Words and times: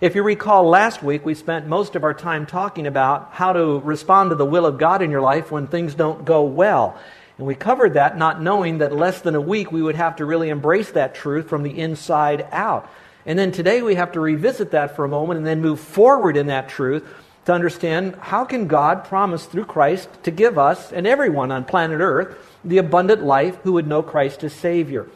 If 0.00 0.14
you 0.14 0.22
recall, 0.22 0.68
last 0.68 1.02
week 1.02 1.26
we 1.26 1.34
spent 1.34 1.66
most 1.66 1.96
of 1.96 2.04
our 2.04 2.14
time 2.14 2.46
talking 2.46 2.86
about 2.86 3.30
how 3.32 3.52
to 3.52 3.80
respond 3.80 4.30
to 4.30 4.36
the 4.36 4.44
will 4.44 4.64
of 4.64 4.78
God 4.78 5.02
in 5.02 5.10
your 5.10 5.20
life 5.20 5.50
when 5.50 5.66
things 5.66 5.96
don't 5.96 6.24
go 6.24 6.44
well. 6.44 6.96
And 7.36 7.48
we 7.48 7.56
covered 7.56 7.94
that 7.94 8.16
not 8.16 8.40
knowing 8.40 8.78
that 8.78 8.94
less 8.94 9.20
than 9.20 9.34
a 9.34 9.40
week 9.40 9.72
we 9.72 9.82
would 9.82 9.96
have 9.96 10.14
to 10.16 10.24
really 10.24 10.50
embrace 10.50 10.92
that 10.92 11.16
truth 11.16 11.48
from 11.48 11.64
the 11.64 11.76
inside 11.76 12.46
out. 12.52 12.88
And 13.26 13.36
then 13.36 13.50
today 13.50 13.82
we 13.82 13.96
have 13.96 14.12
to 14.12 14.20
revisit 14.20 14.70
that 14.70 14.94
for 14.94 15.04
a 15.04 15.08
moment 15.08 15.38
and 15.38 15.46
then 15.46 15.60
move 15.60 15.80
forward 15.80 16.36
in 16.36 16.46
that 16.46 16.68
truth 16.68 17.04
to 17.46 17.52
understand 17.52 18.14
how 18.20 18.44
can 18.44 18.68
God 18.68 19.02
promise 19.02 19.46
through 19.46 19.64
Christ 19.64 20.08
to 20.22 20.30
give 20.30 20.58
us 20.58 20.92
and 20.92 21.08
everyone 21.08 21.50
on 21.50 21.64
planet 21.64 22.00
Earth 22.00 22.38
the 22.64 22.78
abundant 22.78 23.24
life 23.24 23.56
who 23.64 23.72
would 23.72 23.88
know 23.88 24.04
Christ 24.04 24.44
as 24.44 24.52
Savior. 24.52 25.08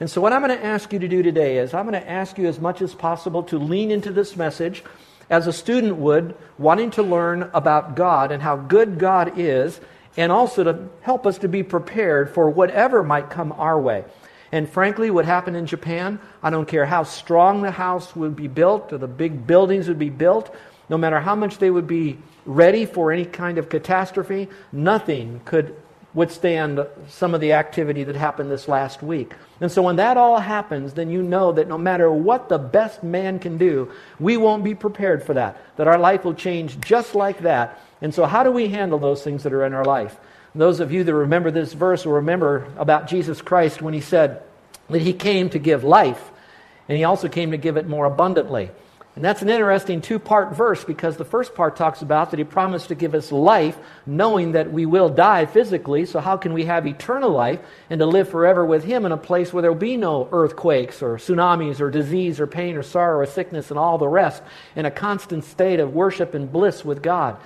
And 0.00 0.10
so, 0.10 0.22
what 0.22 0.32
I'm 0.32 0.42
going 0.42 0.58
to 0.58 0.64
ask 0.64 0.94
you 0.94 0.98
to 0.98 1.08
do 1.08 1.22
today 1.22 1.58
is 1.58 1.74
I'm 1.74 1.86
going 1.86 2.00
to 2.00 2.10
ask 2.10 2.38
you 2.38 2.46
as 2.46 2.58
much 2.58 2.80
as 2.80 2.94
possible 2.94 3.42
to 3.44 3.58
lean 3.58 3.90
into 3.90 4.10
this 4.10 4.34
message 4.34 4.82
as 5.28 5.46
a 5.46 5.52
student 5.52 5.96
would, 5.96 6.34
wanting 6.58 6.90
to 6.92 7.02
learn 7.02 7.50
about 7.52 7.94
God 7.94 8.32
and 8.32 8.42
how 8.42 8.56
good 8.56 8.98
God 8.98 9.38
is, 9.38 9.78
and 10.16 10.32
also 10.32 10.64
to 10.64 10.88
help 11.02 11.26
us 11.26 11.36
to 11.38 11.48
be 11.48 11.62
prepared 11.62 12.32
for 12.32 12.48
whatever 12.48 13.02
might 13.02 13.28
come 13.28 13.52
our 13.52 13.78
way. 13.78 14.04
And 14.52 14.68
frankly, 14.68 15.10
what 15.10 15.26
happened 15.26 15.56
in 15.56 15.66
Japan, 15.66 16.18
I 16.42 16.48
don't 16.48 16.66
care 16.66 16.86
how 16.86 17.04
strong 17.04 17.60
the 17.62 17.70
house 17.70 18.16
would 18.16 18.34
be 18.34 18.48
built 18.48 18.92
or 18.92 18.98
the 18.98 19.06
big 19.06 19.46
buildings 19.46 19.86
would 19.86 19.98
be 19.98 20.10
built, 20.10 20.52
no 20.88 20.98
matter 20.98 21.20
how 21.20 21.36
much 21.36 21.58
they 21.58 21.70
would 21.70 21.86
be 21.86 22.18
ready 22.46 22.86
for 22.86 23.12
any 23.12 23.26
kind 23.26 23.58
of 23.58 23.68
catastrophe, 23.68 24.48
nothing 24.72 25.40
could 25.44 25.76
withstand 26.12 26.84
some 27.08 27.34
of 27.34 27.40
the 27.40 27.52
activity 27.52 28.04
that 28.04 28.16
happened 28.16 28.50
this 28.50 28.66
last 28.66 29.02
week. 29.02 29.32
And 29.60 29.70
so 29.70 29.82
when 29.82 29.96
that 29.96 30.16
all 30.16 30.40
happens, 30.40 30.94
then 30.94 31.10
you 31.10 31.22
know 31.22 31.52
that 31.52 31.68
no 31.68 31.78
matter 31.78 32.10
what 32.10 32.48
the 32.48 32.58
best 32.58 33.02
man 33.02 33.38
can 33.38 33.58
do, 33.58 33.92
we 34.18 34.36
won't 34.36 34.64
be 34.64 34.74
prepared 34.74 35.22
for 35.22 35.34
that, 35.34 35.60
that 35.76 35.86
our 35.86 35.98
life 35.98 36.24
will 36.24 36.34
change 36.34 36.80
just 36.80 37.14
like 37.14 37.40
that. 37.40 37.80
And 38.00 38.14
so, 38.14 38.24
how 38.24 38.42
do 38.42 38.50
we 38.50 38.68
handle 38.68 38.98
those 38.98 39.22
things 39.22 39.42
that 39.42 39.52
are 39.52 39.64
in 39.64 39.74
our 39.74 39.84
life? 39.84 40.16
Those 40.54 40.80
of 40.80 40.90
you 40.90 41.04
that 41.04 41.14
remember 41.14 41.50
this 41.50 41.74
verse 41.74 42.04
will 42.04 42.14
remember 42.14 42.66
about 42.76 43.06
Jesus 43.06 43.40
Christ 43.40 43.82
when 43.82 43.94
he 43.94 44.00
said 44.00 44.42
that 44.88 45.02
he 45.02 45.12
came 45.12 45.50
to 45.50 45.58
give 45.58 45.84
life, 45.84 46.30
and 46.88 46.98
he 46.98 47.04
also 47.04 47.28
came 47.28 47.52
to 47.52 47.56
give 47.56 47.76
it 47.76 47.86
more 47.86 48.06
abundantly. 48.06 48.70
And 49.20 49.24
that's 49.26 49.42
an 49.42 49.50
interesting 49.50 50.00
two 50.00 50.18
part 50.18 50.56
verse 50.56 50.82
because 50.82 51.18
the 51.18 51.26
first 51.26 51.54
part 51.54 51.76
talks 51.76 52.00
about 52.00 52.30
that 52.30 52.38
he 52.38 52.44
promised 52.44 52.88
to 52.88 52.94
give 52.94 53.14
us 53.14 53.30
life, 53.30 53.76
knowing 54.06 54.52
that 54.52 54.72
we 54.72 54.86
will 54.86 55.10
die 55.10 55.44
physically. 55.44 56.06
So, 56.06 56.20
how 56.20 56.38
can 56.38 56.54
we 56.54 56.64
have 56.64 56.86
eternal 56.86 57.30
life 57.30 57.60
and 57.90 57.98
to 57.98 58.06
live 58.06 58.30
forever 58.30 58.64
with 58.64 58.82
him 58.82 59.04
in 59.04 59.12
a 59.12 59.18
place 59.18 59.52
where 59.52 59.60
there 59.60 59.72
will 59.72 59.78
be 59.78 59.98
no 59.98 60.26
earthquakes 60.32 61.02
or 61.02 61.18
tsunamis 61.18 61.80
or 61.80 61.90
disease 61.90 62.40
or 62.40 62.46
pain 62.46 62.76
or 62.76 62.82
sorrow 62.82 63.18
or 63.18 63.26
sickness 63.26 63.68
and 63.68 63.78
all 63.78 63.98
the 63.98 64.08
rest 64.08 64.42
in 64.74 64.86
a 64.86 64.90
constant 64.90 65.44
state 65.44 65.80
of 65.80 65.92
worship 65.92 66.32
and 66.32 66.50
bliss 66.50 66.82
with 66.82 67.02
God? 67.02 67.36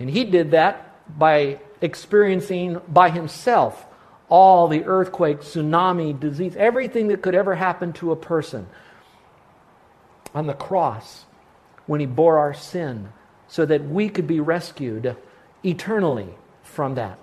And 0.00 0.10
he 0.10 0.24
did 0.24 0.50
that 0.50 0.96
by 1.16 1.60
experiencing 1.80 2.80
by 2.88 3.08
himself 3.08 3.86
all 4.28 4.66
the 4.66 4.82
earthquake, 4.82 5.42
tsunami, 5.42 6.18
disease, 6.18 6.56
everything 6.56 7.06
that 7.06 7.22
could 7.22 7.36
ever 7.36 7.54
happen 7.54 7.92
to 7.92 8.10
a 8.10 8.16
person 8.16 8.66
on 10.34 10.46
the 10.46 10.54
cross 10.54 11.24
when 11.86 12.00
he 12.00 12.06
bore 12.06 12.38
our 12.38 12.54
sin 12.54 13.08
so 13.48 13.66
that 13.66 13.84
we 13.84 14.08
could 14.08 14.26
be 14.26 14.40
rescued 14.40 15.16
eternally 15.64 16.28
from 16.62 16.94
that. 16.94 17.18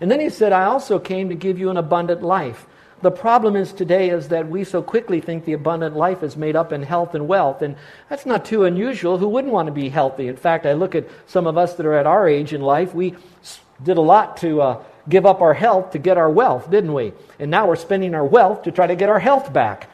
And 0.00 0.10
then 0.10 0.20
he 0.20 0.30
said, 0.30 0.52
I 0.52 0.64
also 0.64 0.98
came 0.98 1.28
to 1.28 1.34
give 1.34 1.58
you 1.58 1.70
an 1.70 1.76
abundant 1.76 2.22
life. 2.22 2.66
The 3.02 3.10
problem 3.10 3.56
is 3.56 3.72
today 3.72 4.10
is 4.10 4.28
that 4.28 4.48
we 4.48 4.62
so 4.62 4.80
quickly 4.80 5.20
think 5.20 5.44
the 5.44 5.54
abundant 5.54 5.96
life 5.96 6.22
is 6.22 6.36
made 6.36 6.54
up 6.54 6.72
in 6.72 6.84
health 6.84 7.16
and 7.16 7.26
wealth, 7.26 7.62
and 7.62 7.74
that's 8.08 8.24
not 8.24 8.44
too 8.44 8.64
unusual. 8.64 9.18
Who 9.18 9.28
wouldn't 9.28 9.52
want 9.52 9.66
to 9.66 9.72
be 9.72 9.88
healthy? 9.88 10.28
In 10.28 10.36
fact, 10.36 10.66
I 10.66 10.74
look 10.74 10.94
at 10.94 11.08
some 11.26 11.48
of 11.48 11.58
us 11.58 11.74
that 11.74 11.86
are 11.86 11.94
at 11.94 12.06
our 12.06 12.28
age 12.28 12.52
in 12.52 12.60
life. 12.60 12.94
We 12.94 13.16
did 13.82 13.96
a 13.96 14.00
lot 14.00 14.36
to 14.38 14.62
uh, 14.62 14.84
give 15.08 15.26
up 15.26 15.40
our 15.40 15.54
health 15.54 15.90
to 15.92 15.98
get 15.98 16.16
our 16.16 16.30
wealth, 16.30 16.70
didn't 16.70 16.94
we? 16.94 17.12
And 17.40 17.50
now 17.50 17.66
we're 17.66 17.76
spending 17.76 18.14
our 18.14 18.24
wealth 18.24 18.62
to 18.62 18.70
try 18.70 18.86
to 18.86 18.94
get 18.94 19.08
our 19.08 19.18
health 19.18 19.52
back. 19.52 19.90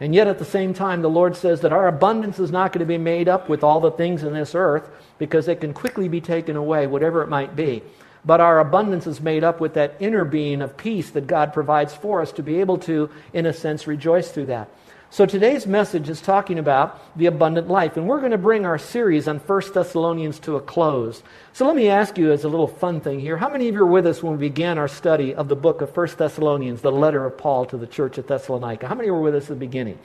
And 0.00 0.14
yet, 0.14 0.26
at 0.26 0.38
the 0.38 0.46
same 0.46 0.72
time, 0.72 1.02
the 1.02 1.10
Lord 1.10 1.36
says 1.36 1.60
that 1.60 1.74
our 1.74 1.86
abundance 1.86 2.38
is 2.38 2.50
not 2.50 2.72
going 2.72 2.80
to 2.80 2.86
be 2.86 2.96
made 2.96 3.28
up 3.28 3.50
with 3.50 3.62
all 3.62 3.80
the 3.80 3.90
things 3.90 4.22
in 4.22 4.32
this 4.32 4.54
earth 4.54 4.88
because 5.18 5.46
it 5.46 5.60
can 5.60 5.74
quickly 5.74 6.08
be 6.08 6.22
taken 6.22 6.56
away, 6.56 6.86
whatever 6.86 7.22
it 7.22 7.28
might 7.28 7.54
be. 7.54 7.82
But 8.24 8.40
our 8.40 8.60
abundance 8.60 9.06
is 9.06 9.20
made 9.20 9.44
up 9.44 9.60
with 9.60 9.74
that 9.74 9.96
inner 10.00 10.24
being 10.24 10.62
of 10.62 10.76
peace 10.76 11.10
that 11.10 11.26
God 11.26 11.52
provides 11.52 11.94
for 11.94 12.22
us 12.22 12.32
to 12.32 12.42
be 12.42 12.60
able 12.60 12.78
to, 12.78 13.10
in 13.34 13.44
a 13.44 13.52
sense, 13.52 13.86
rejoice 13.86 14.30
through 14.30 14.46
that. 14.46 14.70
So 15.12 15.26
today's 15.26 15.66
message 15.66 16.08
is 16.08 16.20
talking 16.20 16.60
about 16.60 17.18
the 17.18 17.26
abundant 17.26 17.66
life, 17.66 17.96
and 17.96 18.06
we're 18.06 18.20
going 18.20 18.30
to 18.30 18.38
bring 18.38 18.64
our 18.64 18.78
series 18.78 19.26
on 19.26 19.38
1 19.38 19.62
Thessalonians 19.74 20.38
to 20.38 20.54
a 20.54 20.60
close. 20.60 21.24
So 21.52 21.66
let 21.66 21.74
me 21.74 21.88
ask 21.88 22.16
you 22.16 22.30
as 22.30 22.44
a 22.44 22.48
little 22.48 22.68
fun 22.68 23.00
thing 23.00 23.18
here, 23.18 23.36
how 23.36 23.48
many 23.48 23.66
of 23.66 23.74
you 23.74 23.80
were 23.80 23.86
with 23.86 24.06
us 24.06 24.22
when 24.22 24.34
we 24.34 24.38
began 24.38 24.78
our 24.78 24.86
study 24.86 25.34
of 25.34 25.48
the 25.48 25.56
book 25.56 25.80
of 25.80 25.96
1 25.96 26.10
Thessalonians, 26.16 26.80
the 26.80 26.92
letter 26.92 27.24
of 27.26 27.36
Paul 27.36 27.66
to 27.66 27.76
the 27.76 27.88
church 27.88 28.18
at 28.18 28.28
Thessalonica? 28.28 28.86
How 28.86 28.94
many 28.94 29.10
were 29.10 29.20
with 29.20 29.34
us 29.34 29.42
at 29.42 29.48
the 29.48 29.56
beginning? 29.56 29.98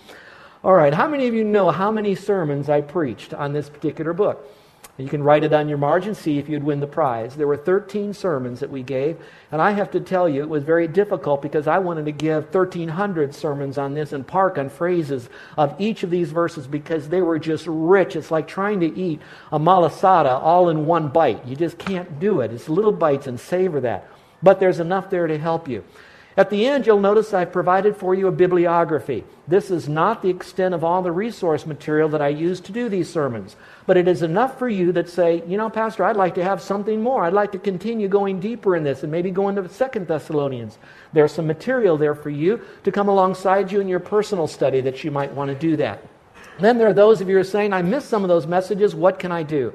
All 0.63 0.73
right, 0.73 0.91
how 0.91 1.07
many 1.07 1.27
of 1.27 1.35
you 1.35 1.43
know 1.43 1.69
how 1.69 1.91
many 1.91 2.15
sermons 2.15 2.67
I 2.67 2.81
preached 2.81 3.31
on 3.31 3.53
this 3.53 3.69
particular 3.69 4.11
book? 4.11 4.43
You 4.97 5.09
can 5.09 5.23
write 5.23 5.43
it 5.43 5.51
on 5.51 5.67
your 5.67 5.77
margin, 5.77 6.15
see 6.15 6.37
if 6.37 6.47
you'd 6.47 6.63
win 6.63 6.79
the 6.79 6.87
prize. 6.87 7.35
There 7.35 7.47
were 7.47 7.57
13 7.57 8.13
sermons 8.13 8.61
that 8.61 8.69
we 8.69 8.81
gave, 8.81 9.17
and 9.51 9.61
I 9.61 9.71
have 9.71 9.91
to 9.91 9.99
tell 9.99 10.29
you, 10.29 10.41
it 10.41 10.47
was 10.47 10.63
very 10.63 10.87
difficult 10.87 11.41
because 11.41 11.67
I 11.67 11.79
wanted 11.79 12.05
to 12.05 12.13
give 12.13 12.45
1,300 12.45 13.35
sermons 13.35 13.77
on 13.77 13.93
this 13.93 14.13
and 14.13 14.25
park 14.25 14.57
on 14.57 14.69
phrases 14.69 15.29
of 15.57 15.75
each 15.79 16.03
of 16.03 16.11
these 16.11 16.31
verses 16.31 16.65
because 16.65 17.09
they 17.09 17.21
were 17.21 17.39
just 17.39 17.65
rich. 17.67 18.15
It's 18.15 18.31
like 18.31 18.47
trying 18.47 18.79
to 18.79 18.97
eat 18.97 19.19
a 19.51 19.59
malasada 19.59 20.41
all 20.41 20.69
in 20.69 20.85
one 20.85 21.09
bite. 21.09 21.45
You 21.45 21.57
just 21.57 21.77
can't 21.77 22.17
do 22.21 22.39
it. 22.39 22.53
It's 22.53 22.69
little 22.69 22.93
bites 22.93 23.27
and 23.27 23.37
savor 23.37 23.81
that. 23.81 24.09
But 24.41 24.61
there's 24.61 24.79
enough 24.79 25.09
there 25.09 25.27
to 25.27 25.37
help 25.37 25.67
you. 25.67 25.83
At 26.37 26.49
the 26.49 26.65
end, 26.65 26.85
you'll 26.85 26.99
notice 26.99 27.33
I've 27.33 27.53
provided 27.53 27.95
for 27.95 28.13
you 28.13 28.27
a 28.27 28.31
bibliography. 28.31 29.23
This 29.47 29.71
is 29.71 29.87
not 29.87 30.21
the 30.21 30.29
extent 30.29 30.75
of 30.75 30.83
all 30.83 31.01
the 31.01 31.11
resource 31.11 31.65
material 31.65 32.09
that 32.09 32.21
I 32.21 32.27
use 32.27 32.59
to 32.61 32.73
do 32.73 32.89
these 32.89 33.09
sermons, 33.09 33.55
but 33.85 33.95
it 33.95 34.05
is 34.05 34.21
enough 34.21 34.59
for 34.59 34.67
you 34.67 34.91
that 34.91 35.07
say, 35.07 35.43
you 35.47 35.55
know, 35.55 35.69
Pastor, 35.69 36.03
I'd 36.03 36.17
like 36.17 36.35
to 36.35 36.43
have 36.43 36.61
something 36.61 37.01
more. 37.01 37.23
I'd 37.23 37.31
like 37.31 37.53
to 37.53 37.59
continue 37.59 38.09
going 38.09 38.41
deeper 38.41 38.75
in 38.75 38.83
this 38.83 39.03
and 39.03 39.11
maybe 39.11 39.31
go 39.31 39.47
into 39.47 39.67
Second 39.69 40.09
Thessalonians. 40.09 40.77
There's 41.13 41.31
some 41.31 41.47
material 41.47 41.97
there 41.97 42.15
for 42.15 42.29
you 42.29 42.59
to 42.83 42.91
come 42.91 43.07
alongside 43.07 43.71
you 43.71 43.79
in 43.79 43.87
your 43.87 44.01
personal 44.01 44.47
study 44.47 44.81
that 44.81 45.05
you 45.05 45.11
might 45.11 45.33
want 45.33 45.51
to 45.51 45.55
do 45.55 45.77
that. 45.77 46.05
Then 46.59 46.77
there 46.77 46.89
are 46.89 46.93
those 46.93 47.21
of 47.21 47.29
you 47.29 47.35
who 47.35 47.41
are 47.41 47.45
saying, 47.45 47.71
I 47.71 47.81
missed 47.81 48.09
some 48.09 48.23
of 48.23 48.27
those 48.27 48.45
messages. 48.45 48.93
What 48.93 49.19
can 49.19 49.31
I 49.31 49.43
do? 49.43 49.73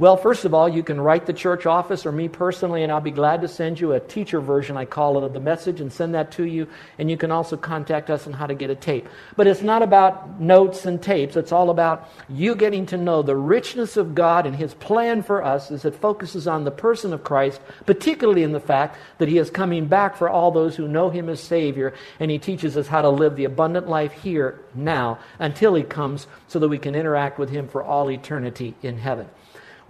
Well, 0.00 0.16
first 0.16 0.46
of 0.46 0.54
all, 0.54 0.66
you 0.66 0.82
can 0.82 0.98
write 0.98 1.26
the 1.26 1.34
church 1.34 1.66
office 1.66 2.06
or 2.06 2.12
me 2.12 2.26
personally, 2.26 2.82
and 2.82 2.90
I'll 2.90 3.02
be 3.02 3.10
glad 3.10 3.42
to 3.42 3.48
send 3.48 3.78
you 3.78 3.92
a 3.92 4.00
teacher 4.00 4.40
version, 4.40 4.78
I 4.78 4.86
call 4.86 5.18
it, 5.18 5.24
of 5.24 5.34
the 5.34 5.40
message 5.40 5.78
and 5.78 5.92
send 5.92 6.14
that 6.14 6.32
to 6.32 6.44
you. 6.44 6.68
And 6.98 7.10
you 7.10 7.18
can 7.18 7.30
also 7.30 7.58
contact 7.58 8.08
us 8.08 8.26
on 8.26 8.32
how 8.32 8.46
to 8.46 8.54
get 8.54 8.70
a 8.70 8.74
tape. 8.74 9.06
But 9.36 9.46
it's 9.46 9.60
not 9.60 9.82
about 9.82 10.40
notes 10.40 10.86
and 10.86 11.02
tapes, 11.02 11.36
it's 11.36 11.52
all 11.52 11.68
about 11.68 12.08
you 12.30 12.54
getting 12.54 12.86
to 12.86 12.96
know 12.96 13.20
the 13.20 13.36
richness 13.36 13.98
of 13.98 14.14
God 14.14 14.46
and 14.46 14.56
His 14.56 14.72
plan 14.72 15.22
for 15.22 15.44
us 15.44 15.70
as 15.70 15.84
it 15.84 15.96
focuses 15.96 16.48
on 16.48 16.64
the 16.64 16.70
person 16.70 17.12
of 17.12 17.22
Christ, 17.22 17.60
particularly 17.84 18.42
in 18.42 18.52
the 18.52 18.58
fact 18.58 18.96
that 19.18 19.28
He 19.28 19.36
is 19.36 19.50
coming 19.50 19.84
back 19.84 20.16
for 20.16 20.30
all 20.30 20.50
those 20.50 20.76
who 20.76 20.88
know 20.88 21.10
Him 21.10 21.28
as 21.28 21.40
Savior, 21.40 21.92
and 22.18 22.30
He 22.30 22.38
teaches 22.38 22.74
us 22.78 22.86
how 22.86 23.02
to 23.02 23.10
live 23.10 23.36
the 23.36 23.44
abundant 23.44 23.86
life 23.86 24.12
here, 24.12 24.60
now, 24.74 25.18
until 25.38 25.74
He 25.74 25.82
comes, 25.82 26.26
so 26.48 26.58
that 26.58 26.68
we 26.68 26.78
can 26.78 26.94
interact 26.94 27.38
with 27.38 27.50
Him 27.50 27.68
for 27.68 27.82
all 27.84 28.10
eternity 28.10 28.74
in 28.82 28.96
heaven. 28.96 29.28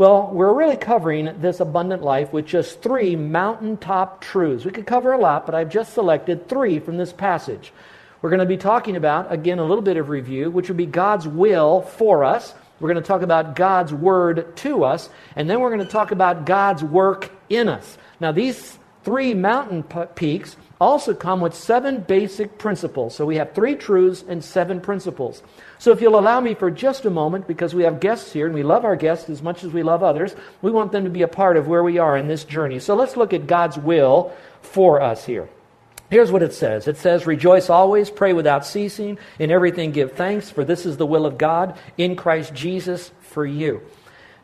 Well, 0.01 0.31
we're 0.33 0.55
really 0.55 0.79
covering 0.79 1.43
this 1.43 1.61
abundant 1.61 2.03
life 2.03 2.33
with 2.33 2.47
just 2.47 2.81
three 2.81 3.17
mountaintop 3.17 4.23
truths. 4.23 4.65
We 4.65 4.71
could 4.71 4.87
cover 4.87 5.13
a 5.13 5.19
lot, 5.19 5.45
but 5.45 5.55
I've 5.55 5.69
just 5.69 5.93
selected 5.93 6.49
three 6.49 6.79
from 6.79 6.97
this 6.97 7.13
passage. 7.13 7.71
We're 8.23 8.31
going 8.31 8.41
to 8.41 8.47
be 8.47 8.57
talking 8.57 8.97
about, 8.97 9.31
again, 9.31 9.59
a 9.59 9.63
little 9.63 9.83
bit 9.83 9.99
of 9.99 10.09
review, 10.09 10.51
which 10.51 10.69
would 10.69 10.79
be 10.79 10.87
God's 10.87 11.29
will 11.29 11.83
for 11.83 12.25
us. 12.25 12.55
We're 12.81 12.91
going 12.91 13.03
to 13.03 13.07
talk 13.07 13.21
about 13.21 13.55
God's 13.55 13.93
word 13.93 14.57
to 14.57 14.85
us, 14.85 15.11
and 15.37 15.51
then 15.51 15.61
we're 15.61 15.69
going 15.69 15.85
to 15.85 15.93
talk 15.93 16.13
about 16.13 16.47
God's 16.47 16.83
work 16.83 17.31
in 17.51 17.69
us. 17.69 17.99
Now, 18.21 18.33
these 18.33 18.79
three 19.05 19.35
mountain 19.35 19.83
peaks 20.15 20.57
also 20.81 21.15
come 21.15 21.41
with 21.41 21.55
seven 21.55 22.01
basic 22.01 22.57
principles. 22.57 23.15
So 23.15 23.27
we 23.27 23.37
have 23.37 23.53
three 23.53 23.75
truths 23.75 24.25
and 24.27 24.43
seven 24.43 24.81
principles. 24.81 25.43
So 25.79 25.93
if 25.93 26.01
you'll 26.01 26.19
allow 26.19 26.41
me 26.41 26.55
for 26.55 26.71
just 26.71 27.05
a 27.05 27.11
moment, 27.11 27.47
because 27.47 27.75
we 27.75 27.85
have 27.85 28.01
guests 28.01 28.33
here 28.33 28.47
and 28.47 28.55
we 28.55 28.63
love 28.63 28.85
our 28.85 28.97
guests 28.97 29.29
as 29.29 29.43
much 29.43 29.63
as 29.63 29.73
we 29.73 29.83
love 29.83 30.03
others, 30.03 30.35
we 30.63 30.71
want 30.71 30.93
them 30.93 31.05
to 31.05 31.11
be 31.11 31.23
a 31.23 31.29
part 31.29 31.57
of 31.57 31.69
where 31.69 31.85
we 31.85 31.99
are 31.99 32.17
in 32.17 32.29
this 32.29 32.45
journey. 32.45 32.79
So 32.79 32.95
let's 32.95 33.17
look 33.17 33.35
at 33.35 33.47
God's 33.47 33.77
will 33.77 34.33
for 34.63 35.03
us 35.03 35.27
here. 35.27 35.49
Here's 36.11 36.33
what 36.33 36.43
it 36.43 36.53
says 36.53 36.89
it 36.89 36.97
says, 36.97 37.27
Rejoice 37.27 37.71
always, 37.71 38.11
pray 38.11 38.33
without 38.33 38.67
ceasing, 38.67 39.19
in 39.39 39.51
everything 39.51 39.93
give 39.93 40.13
thanks, 40.13 40.51
for 40.51 40.65
this 40.65 40.85
is 40.85 40.97
the 40.97 41.07
will 41.07 41.25
of 41.25 41.39
God 41.39 41.79
in 41.97 42.17
Christ 42.17 42.53
Jesus 42.53 43.13
for 43.21 43.47
you. 43.47 43.83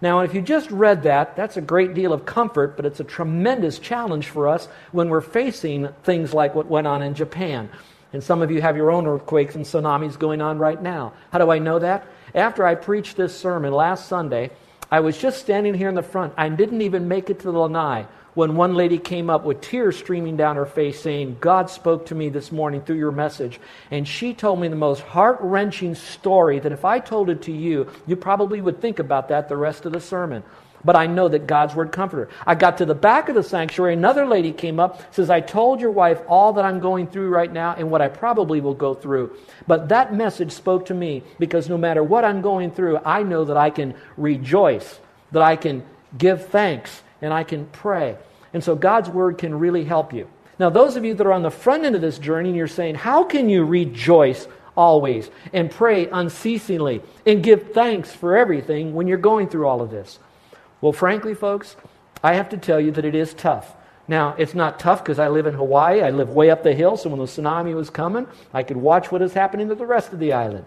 Now, 0.00 0.20
if 0.20 0.34
you 0.34 0.42
just 0.42 0.70
read 0.70 1.04
that, 1.04 1.36
that's 1.36 1.56
a 1.56 1.62
great 1.62 1.94
deal 1.94 2.12
of 2.12 2.26
comfort, 2.26 2.76
but 2.76 2.84
it's 2.84 3.00
a 3.00 3.04
tremendous 3.04 3.78
challenge 3.78 4.28
for 4.28 4.48
us 4.48 4.68
when 4.92 5.08
we're 5.08 5.20
facing 5.20 5.88
things 6.02 6.34
like 6.34 6.54
what 6.54 6.66
went 6.66 6.86
on 6.86 7.02
in 7.02 7.14
Japan. 7.14 7.70
And 8.12 8.22
some 8.22 8.42
of 8.42 8.50
you 8.50 8.60
have 8.62 8.76
your 8.76 8.90
own 8.90 9.06
earthquakes 9.06 9.54
and 9.54 9.64
tsunamis 9.64 10.18
going 10.18 10.40
on 10.40 10.58
right 10.58 10.80
now. 10.80 11.12
How 11.32 11.38
do 11.38 11.50
I 11.50 11.58
know 11.58 11.78
that? 11.78 12.06
After 12.34 12.66
I 12.66 12.74
preached 12.74 13.16
this 13.16 13.36
sermon 13.36 13.72
last 13.72 14.08
Sunday, 14.08 14.50
I 14.90 15.00
was 15.00 15.18
just 15.18 15.40
standing 15.40 15.74
here 15.74 15.88
in 15.88 15.94
the 15.94 16.02
front. 16.02 16.32
I 16.36 16.48
didn't 16.48 16.82
even 16.82 17.08
make 17.08 17.30
it 17.30 17.40
to 17.40 17.50
the 17.50 17.58
lanai 17.58 18.06
when 18.36 18.54
one 18.54 18.74
lady 18.74 18.98
came 18.98 19.30
up 19.30 19.44
with 19.44 19.62
tears 19.62 19.96
streaming 19.96 20.36
down 20.36 20.56
her 20.56 20.66
face 20.66 21.00
saying, 21.00 21.38
God 21.40 21.70
spoke 21.70 22.04
to 22.06 22.14
me 22.14 22.28
this 22.28 22.52
morning 22.52 22.82
through 22.82 22.98
your 22.98 23.10
message. 23.10 23.58
And 23.90 24.06
she 24.06 24.34
told 24.34 24.60
me 24.60 24.68
the 24.68 24.76
most 24.76 25.00
heart 25.00 25.38
wrenching 25.40 25.94
story 25.94 26.58
that 26.58 26.70
if 26.70 26.84
I 26.84 26.98
told 26.98 27.30
it 27.30 27.40
to 27.42 27.52
you, 27.52 27.90
you 28.06 28.14
probably 28.14 28.60
would 28.60 28.82
think 28.82 28.98
about 28.98 29.30
that 29.30 29.48
the 29.48 29.56
rest 29.56 29.86
of 29.86 29.92
the 29.92 30.02
sermon. 30.02 30.42
But 30.84 30.96
I 30.96 31.06
know 31.06 31.28
that 31.28 31.46
God's 31.46 31.74
word 31.74 31.92
comforter. 31.92 32.28
I 32.46 32.56
got 32.56 32.76
to 32.76 32.84
the 32.84 32.94
back 32.94 33.30
of 33.30 33.36
the 33.36 33.42
sanctuary. 33.42 33.94
Another 33.94 34.26
lady 34.26 34.52
came 34.52 34.78
up, 34.78 35.14
says, 35.14 35.30
I 35.30 35.40
told 35.40 35.80
your 35.80 35.90
wife 35.90 36.20
all 36.28 36.52
that 36.52 36.64
I'm 36.66 36.78
going 36.78 37.06
through 37.06 37.30
right 37.30 37.50
now 37.50 37.74
and 37.78 37.90
what 37.90 38.02
I 38.02 38.08
probably 38.08 38.60
will 38.60 38.74
go 38.74 38.92
through. 38.92 39.34
But 39.66 39.88
that 39.88 40.14
message 40.14 40.52
spoke 40.52 40.84
to 40.86 40.94
me 40.94 41.22
because 41.38 41.70
no 41.70 41.78
matter 41.78 42.04
what 42.04 42.26
I'm 42.26 42.42
going 42.42 42.70
through, 42.70 42.98
I 42.98 43.22
know 43.22 43.46
that 43.46 43.56
I 43.56 43.70
can 43.70 43.94
rejoice, 44.18 45.00
that 45.32 45.42
I 45.42 45.56
can 45.56 45.82
give 46.18 46.48
thanks, 46.48 47.02
and 47.20 47.32
I 47.32 47.44
can 47.44 47.66
pray. 47.66 48.16
And 48.52 48.62
so 48.62 48.74
God's 48.74 49.08
word 49.08 49.38
can 49.38 49.58
really 49.58 49.84
help 49.84 50.12
you. 50.12 50.28
Now, 50.58 50.70
those 50.70 50.96
of 50.96 51.04
you 51.04 51.14
that 51.14 51.26
are 51.26 51.32
on 51.32 51.42
the 51.42 51.50
front 51.50 51.84
end 51.84 51.94
of 51.94 52.00
this 52.00 52.18
journey 52.18 52.48
and 52.48 52.56
you're 52.56 52.66
saying, 52.66 52.94
How 52.94 53.24
can 53.24 53.48
you 53.48 53.64
rejoice 53.64 54.48
always 54.76 55.30
and 55.52 55.70
pray 55.70 56.08
unceasingly 56.08 57.02
and 57.26 57.42
give 57.42 57.72
thanks 57.72 58.12
for 58.12 58.36
everything 58.36 58.94
when 58.94 59.06
you're 59.06 59.18
going 59.18 59.48
through 59.48 59.66
all 59.66 59.82
of 59.82 59.90
this? 59.90 60.18
Well, 60.80 60.92
frankly, 60.92 61.34
folks, 61.34 61.76
I 62.22 62.34
have 62.34 62.48
to 62.50 62.56
tell 62.56 62.80
you 62.80 62.90
that 62.92 63.04
it 63.04 63.14
is 63.14 63.34
tough. 63.34 63.74
Now, 64.08 64.34
it's 64.38 64.54
not 64.54 64.78
tough 64.78 65.02
because 65.02 65.18
I 65.18 65.28
live 65.28 65.46
in 65.46 65.54
Hawaii. 65.54 66.00
I 66.00 66.10
live 66.10 66.30
way 66.30 66.50
up 66.50 66.62
the 66.62 66.74
hill, 66.74 66.96
so 66.96 67.10
when 67.10 67.18
the 67.18 67.24
tsunami 67.24 67.74
was 67.74 67.90
coming, 67.90 68.26
I 68.54 68.62
could 68.62 68.76
watch 68.76 69.10
what 69.10 69.20
is 69.20 69.32
happening 69.32 69.68
to 69.68 69.74
the 69.74 69.86
rest 69.86 70.12
of 70.12 70.20
the 70.20 70.32
island. 70.32 70.64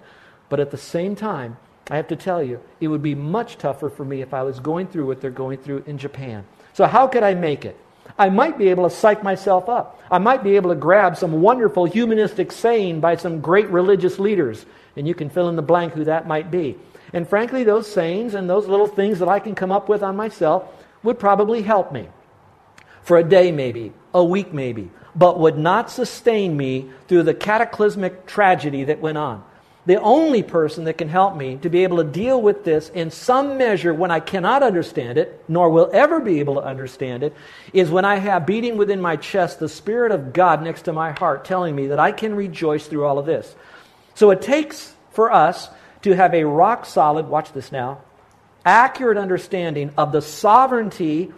But 0.49 0.59
at 0.59 0.71
the 0.71 0.77
same 0.77 1.15
time, 1.15 1.57
I 1.89 1.95
have 1.95 2.07
to 2.09 2.15
tell 2.15 2.43
you, 2.43 2.61
it 2.79 2.87
would 2.87 3.01
be 3.01 3.15
much 3.15 3.57
tougher 3.57 3.89
for 3.89 4.05
me 4.05 4.21
if 4.21 4.33
I 4.33 4.43
was 4.43 4.59
going 4.59 4.87
through 4.87 5.07
what 5.07 5.21
they're 5.21 5.31
going 5.31 5.57
through 5.57 5.83
in 5.87 5.97
Japan. 5.97 6.45
So, 6.73 6.85
how 6.85 7.07
could 7.07 7.23
I 7.23 7.33
make 7.33 7.65
it? 7.65 7.77
I 8.17 8.29
might 8.29 8.57
be 8.57 8.69
able 8.69 8.87
to 8.87 8.95
psych 8.95 9.23
myself 9.23 9.69
up. 9.69 10.01
I 10.11 10.17
might 10.17 10.43
be 10.43 10.55
able 10.55 10.69
to 10.71 10.75
grab 10.75 11.17
some 11.17 11.41
wonderful 11.41 11.85
humanistic 11.85 12.51
saying 12.51 12.99
by 12.99 13.15
some 13.15 13.41
great 13.41 13.69
religious 13.69 14.19
leaders, 14.19 14.65
and 14.95 15.07
you 15.07 15.15
can 15.15 15.29
fill 15.29 15.49
in 15.49 15.55
the 15.55 15.61
blank 15.61 15.93
who 15.93 16.03
that 16.05 16.27
might 16.27 16.51
be. 16.51 16.77
And 17.13 17.27
frankly, 17.27 17.63
those 17.63 17.91
sayings 17.91 18.33
and 18.33 18.49
those 18.49 18.67
little 18.67 18.87
things 18.87 19.19
that 19.19 19.27
I 19.27 19.39
can 19.39 19.55
come 19.55 19.71
up 19.71 19.89
with 19.89 20.03
on 20.03 20.15
myself 20.15 20.63
would 21.01 21.17
probably 21.17 21.61
help 21.61 21.91
me 21.91 22.07
for 23.01 23.17
a 23.17 23.23
day, 23.23 23.51
maybe, 23.51 23.93
a 24.13 24.23
week, 24.23 24.53
maybe, 24.53 24.91
but 25.15 25.39
would 25.39 25.57
not 25.57 25.89
sustain 25.89 26.55
me 26.55 26.89
through 27.07 27.23
the 27.23 27.33
cataclysmic 27.33 28.27
tragedy 28.27 28.83
that 28.83 28.99
went 28.99 29.17
on 29.17 29.43
the 29.89 29.99
only 30.01 30.43
person 30.43 30.83
that 30.83 30.99
can 30.99 31.09
help 31.09 31.35
me 31.35 31.55
to 31.63 31.67
be 31.67 31.81
able 31.81 31.97
to 31.97 32.03
deal 32.03 32.39
with 32.39 32.63
this 32.63 32.89
in 32.89 33.09
some 33.09 33.57
measure 33.57 33.91
when 33.91 34.11
I 34.11 34.19
cannot 34.19 34.61
understand 34.61 35.17
it, 35.17 35.43
nor 35.47 35.71
will 35.71 35.89
ever 35.91 36.19
be 36.19 36.41
able 36.41 36.53
to 36.53 36.61
understand 36.61 37.23
it, 37.23 37.33
is 37.73 37.89
when 37.89 38.05
I 38.05 38.17
have 38.17 38.45
beating 38.45 38.77
within 38.77 39.01
my 39.01 39.15
chest 39.15 39.59
the 39.59 39.67
Spirit 39.67 40.11
of 40.11 40.31
God 40.31 40.61
next 40.61 40.83
to 40.83 40.93
my 40.93 41.13
heart 41.13 41.43
telling 41.43 41.75
me 41.75 41.87
that 41.87 41.97
I 41.97 42.11
can 42.11 42.35
rejoice 42.35 42.85
through 42.85 43.03
all 43.03 43.17
of 43.17 43.25
this. 43.25 43.55
So 44.13 44.29
it 44.29 44.43
takes 44.43 44.93
for 45.09 45.31
us 45.31 45.71
to 46.03 46.15
have 46.15 46.35
a 46.35 46.43
rock 46.43 46.85
solid, 46.85 47.27
watch 47.27 47.51
this 47.53 47.71
now, 47.71 48.01
accurate 48.63 49.17
understanding 49.17 49.91
of 49.97 50.11
the 50.11 50.21
sovereignty, 50.21 51.33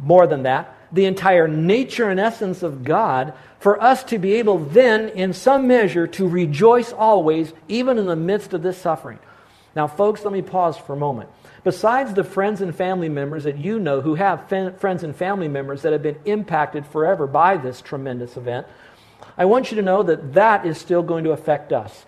more 0.00 0.26
than 0.26 0.44
that, 0.44 0.74
the 0.92 1.06
entire 1.06 1.48
nature 1.48 2.10
and 2.10 2.20
essence 2.20 2.62
of 2.62 2.84
God 2.84 3.32
for 3.58 3.82
us 3.82 4.04
to 4.04 4.18
be 4.18 4.34
able 4.34 4.58
then, 4.58 5.08
in 5.10 5.32
some 5.32 5.66
measure, 5.66 6.06
to 6.06 6.28
rejoice 6.28 6.92
always, 6.92 7.52
even 7.68 7.98
in 7.98 8.06
the 8.06 8.16
midst 8.16 8.52
of 8.52 8.62
this 8.62 8.76
suffering. 8.76 9.18
Now, 9.74 9.86
folks, 9.86 10.22
let 10.24 10.32
me 10.32 10.42
pause 10.42 10.76
for 10.76 10.92
a 10.92 10.96
moment. 10.98 11.30
Besides 11.64 12.12
the 12.12 12.24
friends 12.24 12.60
and 12.60 12.74
family 12.74 13.08
members 13.08 13.44
that 13.44 13.56
you 13.56 13.78
know 13.78 14.00
who 14.00 14.16
have 14.16 14.48
friends 14.48 15.02
and 15.04 15.14
family 15.14 15.48
members 15.48 15.82
that 15.82 15.92
have 15.92 16.02
been 16.02 16.18
impacted 16.24 16.84
forever 16.86 17.26
by 17.26 17.56
this 17.56 17.80
tremendous 17.80 18.36
event, 18.36 18.66
I 19.38 19.44
want 19.44 19.70
you 19.70 19.76
to 19.76 19.82
know 19.82 20.02
that 20.02 20.34
that 20.34 20.66
is 20.66 20.76
still 20.76 21.02
going 21.02 21.24
to 21.24 21.30
affect 21.30 21.72
us. 21.72 22.04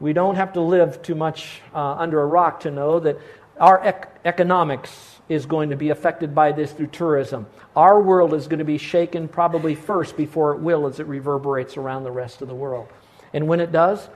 We 0.00 0.12
don't 0.12 0.34
have 0.34 0.52
to 0.52 0.60
live 0.60 1.00
too 1.02 1.14
much 1.14 1.62
uh, 1.74 1.94
under 1.94 2.20
a 2.20 2.26
rock 2.26 2.60
to 2.60 2.70
know 2.70 3.00
that 3.00 3.18
our 3.58 3.84
ec- 3.86 4.20
economics 4.24 5.16
is 5.28 5.46
going 5.46 5.70
to 5.70 5.76
be 5.76 5.90
affected 5.90 6.34
by 6.34 6.52
this 6.52 6.72
through 6.72 6.88
tourism. 6.88 7.46
Our 7.78 8.02
world 8.02 8.34
is 8.34 8.48
going 8.48 8.58
to 8.58 8.64
be 8.64 8.76
shaken 8.76 9.28
probably 9.28 9.76
first 9.76 10.16
before 10.16 10.52
it 10.52 10.58
will 10.58 10.88
as 10.88 10.98
it 10.98 11.06
reverberates 11.06 11.76
around 11.76 12.02
the 12.02 12.10
rest 12.10 12.42
of 12.42 12.48
the 12.48 12.54
world. 12.54 12.88
And 13.32 13.46
when 13.46 13.60
it 13.60 13.70
does, 13.70 14.08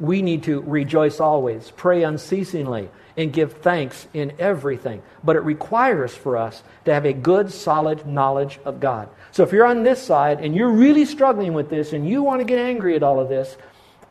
we 0.00 0.20
need 0.20 0.42
to 0.42 0.60
rejoice 0.62 1.20
always, 1.20 1.70
pray 1.76 2.02
unceasingly, 2.02 2.90
and 3.16 3.32
give 3.32 3.58
thanks 3.58 4.08
in 4.14 4.32
everything. 4.40 5.00
But 5.22 5.36
it 5.36 5.42
requires 5.42 6.12
for 6.12 6.36
us 6.36 6.64
to 6.86 6.92
have 6.92 7.04
a 7.04 7.12
good, 7.12 7.52
solid 7.52 8.04
knowledge 8.04 8.58
of 8.64 8.80
God. 8.80 9.08
So 9.30 9.44
if 9.44 9.52
you're 9.52 9.64
on 9.64 9.84
this 9.84 10.02
side 10.02 10.40
and 10.40 10.52
you're 10.52 10.72
really 10.72 11.04
struggling 11.04 11.52
with 11.52 11.70
this 11.70 11.92
and 11.92 12.08
you 12.08 12.24
want 12.24 12.40
to 12.40 12.44
get 12.44 12.58
angry 12.58 12.96
at 12.96 13.04
all 13.04 13.20
of 13.20 13.28
this, 13.28 13.56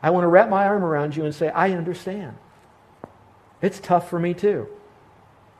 I 0.02 0.12
want 0.12 0.24
to 0.24 0.28
wrap 0.28 0.48
my 0.48 0.64
arm 0.64 0.82
around 0.82 1.14
you 1.14 1.26
and 1.26 1.34
say, 1.34 1.50
I 1.50 1.72
understand. 1.72 2.38
It's 3.60 3.80
tough 3.80 4.08
for 4.08 4.18
me 4.18 4.32
too. 4.32 4.66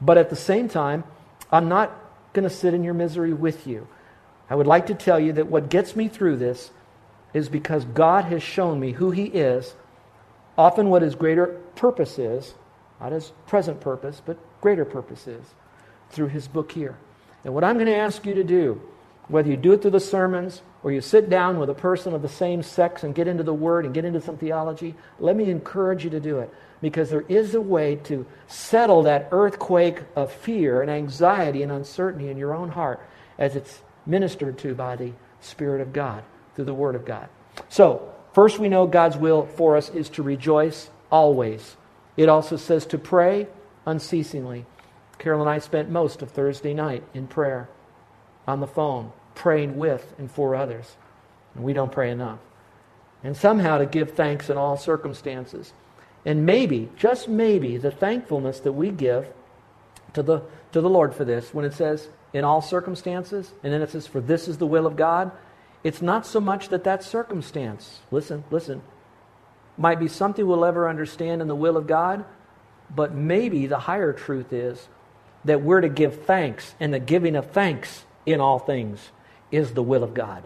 But 0.00 0.16
at 0.16 0.30
the 0.30 0.34
same 0.34 0.70
time, 0.70 1.04
I'm 1.52 1.68
not 1.68 2.03
going 2.34 2.48
to 2.48 2.54
sit 2.54 2.74
in 2.74 2.84
your 2.84 2.94
misery 2.94 3.32
with 3.32 3.66
you. 3.66 3.86
I 4.50 4.54
would 4.54 4.66
like 4.66 4.86
to 4.88 4.94
tell 4.94 5.18
you 5.18 5.32
that 5.34 5.46
what 5.46 5.70
gets 5.70 5.96
me 5.96 6.08
through 6.08 6.36
this 6.36 6.70
is 7.32 7.48
because 7.48 7.84
God 7.86 8.26
has 8.26 8.42
shown 8.42 8.78
me 8.78 8.92
who 8.92 9.10
He 9.10 9.24
is, 9.24 9.74
often 10.58 10.90
what 10.90 11.02
His 11.02 11.14
greater 11.14 11.46
purpose 11.76 12.18
is, 12.18 12.54
not 13.00 13.12
His 13.12 13.32
present 13.46 13.80
purpose, 13.80 14.20
but 14.24 14.36
greater 14.60 14.84
purpose 14.84 15.26
is, 15.26 15.44
through 16.10 16.28
His 16.28 16.46
book 16.46 16.72
here. 16.72 16.96
And 17.44 17.54
what 17.54 17.64
I'm 17.64 17.76
going 17.76 17.86
to 17.86 17.96
ask 17.96 18.26
you 18.26 18.34
to 18.34 18.44
do, 18.44 18.82
whether 19.28 19.48
you 19.48 19.56
do 19.56 19.72
it 19.72 19.80
through 19.80 19.92
the 19.92 20.00
sermons 20.00 20.60
or 20.82 20.92
you 20.92 21.00
sit 21.00 21.30
down 21.30 21.58
with 21.58 21.70
a 21.70 21.74
person 21.74 22.12
of 22.12 22.20
the 22.20 22.28
same 22.28 22.62
sex 22.62 23.02
and 23.04 23.14
get 23.14 23.26
into 23.26 23.42
the 23.42 23.54
Word 23.54 23.86
and 23.86 23.94
get 23.94 24.04
into 24.04 24.20
some 24.20 24.36
theology, 24.36 24.94
let 25.18 25.34
me 25.34 25.50
encourage 25.50 26.04
you 26.04 26.10
to 26.10 26.20
do 26.20 26.40
it 26.40 26.52
because 26.84 27.08
there 27.08 27.24
is 27.30 27.54
a 27.54 27.60
way 27.62 27.96
to 27.96 28.26
settle 28.46 29.04
that 29.04 29.26
earthquake 29.32 30.02
of 30.14 30.30
fear 30.30 30.82
and 30.82 30.90
anxiety 30.90 31.62
and 31.62 31.72
uncertainty 31.72 32.28
in 32.28 32.36
your 32.36 32.54
own 32.54 32.68
heart 32.68 33.00
as 33.38 33.56
it's 33.56 33.80
ministered 34.04 34.58
to 34.58 34.74
by 34.74 34.94
the 34.94 35.10
Spirit 35.40 35.80
of 35.80 35.94
God 35.94 36.22
through 36.54 36.66
the 36.66 36.74
Word 36.74 36.94
of 36.94 37.06
God. 37.06 37.30
So, 37.70 38.12
first 38.34 38.58
we 38.58 38.68
know 38.68 38.86
God's 38.86 39.16
will 39.16 39.46
for 39.46 39.78
us 39.78 39.88
is 39.88 40.10
to 40.10 40.22
rejoice 40.22 40.90
always. 41.10 41.74
It 42.18 42.28
also 42.28 42.58
says 42.58 42.84
to 42.88 42.98
pray 42.98 43.46
unceasingly. 43.86 44.66
Carol 45.18 45.40
and 45.40 45.48
I 45.48 45.60
spent 45.60 45.88
most 45.88 46.20
of 46.20 46.32
Thursday 46.32 46.74
night 46.74 47.02
in 47.14 47.28
prayer 47.28 47.70
on 48.46 48.60
the 48.60 48.66
phone, 48.66 49.10
praying 49.34 49.78
with 49.78 50.12
and 50.18 50.30
for 50.30 50.54
others. 50.54 50.96
And 51.54 51.64
we 51.64 51.72
don't 51.72 51.90
pray 51.90 52.10
enough. 52.10 52.40
And 53.22 53.34
somehow 53.34 53.78
to 53.78 53.86
give 53.86 54.10
thanks 54.12 54.50
in 54.50 54.58
all 54.58 54.76
circumstances. 54.76 55.72
And 56.24 56.46
maybe, 56.46 56.88
just 56.96 57.28
maybe, 57.28 57.76
the 57.76 57.90
thankfulness 57.90 58.60
that 58.60 58.72
we 58.72 58.90
give 58.90 59.26
to 60.14 60.22
the, 60.22 60.42
to 60.72 60.80
the 60.80 60.88
Lord 60.88 61.14
for 61.14 61.24
this, 61.24 61.52
when 61.52 61.64
it 61.64 61.74
says, 61.74 62.08
in 62.32 62.44
all 62.44 62.62
circumstances, 62.62 63.52
and 63.62 63.72
then 63.72 63.82
it 63.82 63.90
says, 63.90 64.06
for 64.06 64.20
this 64.20 64.48
is 64.48 64.58
the 64.58 64.66
will 64.66 64.86
of 64.86 64.96
God, 64.96 65.30
it's 65.82 66.00
not 66.00 66.26
so 66.26 66.40
much 66.40 66.70
that 66.70 66.84
that 66.84 67.04
circumstance, 67.04 68.00
listen, 68.10 68.42
listen, 68.50 68.82
might 69.76 70.00
be 70.00 70.08
something 70.08 70.46
we'll 70.46 70.64
ever 70.64 70.88
understand 70.88 71.42
in 71.42 71.48
the 71.48 71.54
will 71.54 71.76
of 71.76 71.86
God, 71.86 72.24
but 72.94 73.14
maybe 73.14 73.66
the 73.66 73.78
higher 73.78 74.12
truth 74.12 74.52
is 74.52 74.88
that 75.44 75.62
we're 75.62 75.80
to 75.80 75.88
give 75.88 76.24
thanks, 76.24 76.74
and 76.80 76.94
the 76.94 76.98
giving 76.98 77.36
of 77.36 77.50
thanks 77.50 78.04
in 78.24 78.40
all 78.40 78.58
things 78.58 79.10
is 79.52 79.74
the 79.74 79.82
will 79.82 80.02
of 80.02 80.14
God. 80.14 80.42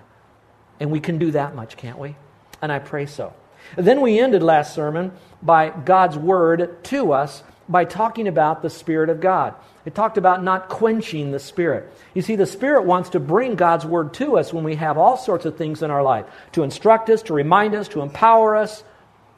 And 0.81 0.91
we 0.91 1.01
can 1.01 1.19
do 1.19 1.31
that 1.33 1.55
much, 1.55 1.77
can't 1.77 1.99
we? 1.99 2.17
And 2.61 2.73
I 2.73 2.81
pray 2.81 3.07
so. 3.07 3.33
Then 3.77 4.00
we 4.00 4.19
ended 4.19 4.43
last 4.43 4.75
sermon 4.75 5.12
by 5.43 5.71
God's 5.71 6.17
word 6.17 6.83
to 6.85 7.12
us 7.12 7.43
by 7.69 7.85
talking 7.85 8.27
about 8.27 8.62
the 8.62 8.71
Spirit 8.71 9.11
of 9.11 9.21
God. 9.21 9.55
It 9.85 9.95
talked 9.95 10.19
about 10.19 10.43
not 10.43 10.69
quenching 10.69 11.31
the 11.31 11.38
Spirit. 11.38 11.93
You 12.15 12.23
see, 12.23 12.37
the 12.37 12.47
Spirit 12.47 12.85
wants 12.85 13.11
to 13.11 13.21
bring 13.21 13.55
God's 13.55 13.85
word 13.85 14.15
to 14.15 14.38
us 14.38 14.53
when 14.53 14.65
we 14.65 14.77
have 14.77 14.99
all 14.99 15.17
sorts 15.17 15.45
of 15.45 15.57
things 15.57 15.83
in 15.83 15.91
our 15.91 16.03
life 16.03 16.27
to 16.53 16.62
instruct 16.62 17.11
us, 17.11 17.23
to 17.23 17.35
remind 17.35 17.75
us, 17.75 17.88
to 17.88 18.00
empower 18.00 18.57
us, 18.57 18.83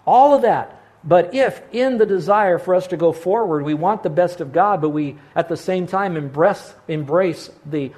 all 0.06 0.34
of 0.34 0.42
that. 0.42 0.80
But 1.02 1.34
if, 1.34 1.62
in 1.72 1.98
the 1.98 2.06
desire 2.06 2.58
for 2.58 2.74
us 2.74 2.88
to 2.88 2.96
go 2.96 3.12
forward, 3.12 3.64
we 3.64 3.74
want 3.74 4.02
the 4.02 4.10
best 4.10 4.40
of 4.40 4.52
God, 4.52 4.80
but 4.80 4.90
we 4.90 5.16
at 5.34 5.48
the 5.48 5.56
same 5.56 5.86
time 5.86 6.16
embrace, 6.16 6.74
embrace 6.88 7.50
the 7.64 7.92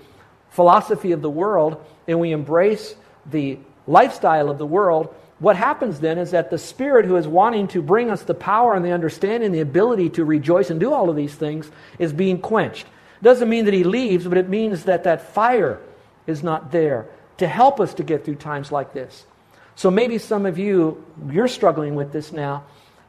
philosophy 0.50 1.12
of 1.12 1.23
the 1.23 1.31
world 1.31 1.85
and 2.07 2.21
we 2.21 2.33
embrace 2.33 2.95
the 3.26 3.59
lifestyle 3.87 4.50
of 4.50 4.59
the 4.59 4.67
world, 4.67 5.14
what 5.43 5.57
happens 5.57 5.99
then 5.99 6.19
is 6.19 6.31
that 6.31 6.51
the 6.51 6.59
Spirit 6.59 7.05
who 7.05 7.17
is 7.17 7.27
wanting 7.27 7.67
to 7.69 7.83
bring 7.83 8.11
us 8.11 8.23
the 8.23 8.33
power 8.33 8.75
and 8.75 8.85
the 8.85 8.93
understanding, 8.93 9.51
the 9.51 9.59
ability 9.59 10.09
to 10.11 10.25
rejoice 10.25 10.71
and 10.71 10.79
do 10.79 10.93
all 10.93 11.11
of 11.11 11.17
these 11.17 11.35
things, 11.35 11.69
is 11.99 12.13
being 12.13 12.39
quenched. 12.39 12.87
Doesn't 13.23 13.49
mean 13.49 13.65
that 13.65 13.75
He 13.75 13.83
leaves, 13.83 14.25
but 14.25 14.39
it 14.39 14.49
means 14.49 14.85
that 14.85 15.03
that 15.03 15.35
fire 15.35 15.81
is 16.29 16.45
not 16.45 16.71
there 16.71 17.07
to 17.39 17.49
help 17.49 17.81
us 17.81 17.93
to 17.95 18.05
get 18.05 18.25
through 18.25 18.37
times 18.37 18.71
like 18.71 18.93
this. 18.93 19.27
So 19.75 19.91
maybe 19.91 20.19
some 20.19 20.47
of 20.47 20.61
you, 20.61 21.05
you're 21.29 21.49
struggling 21.49 21.97
with 21.97 22.13
this 22.13 22.31
now. 22.31 22.63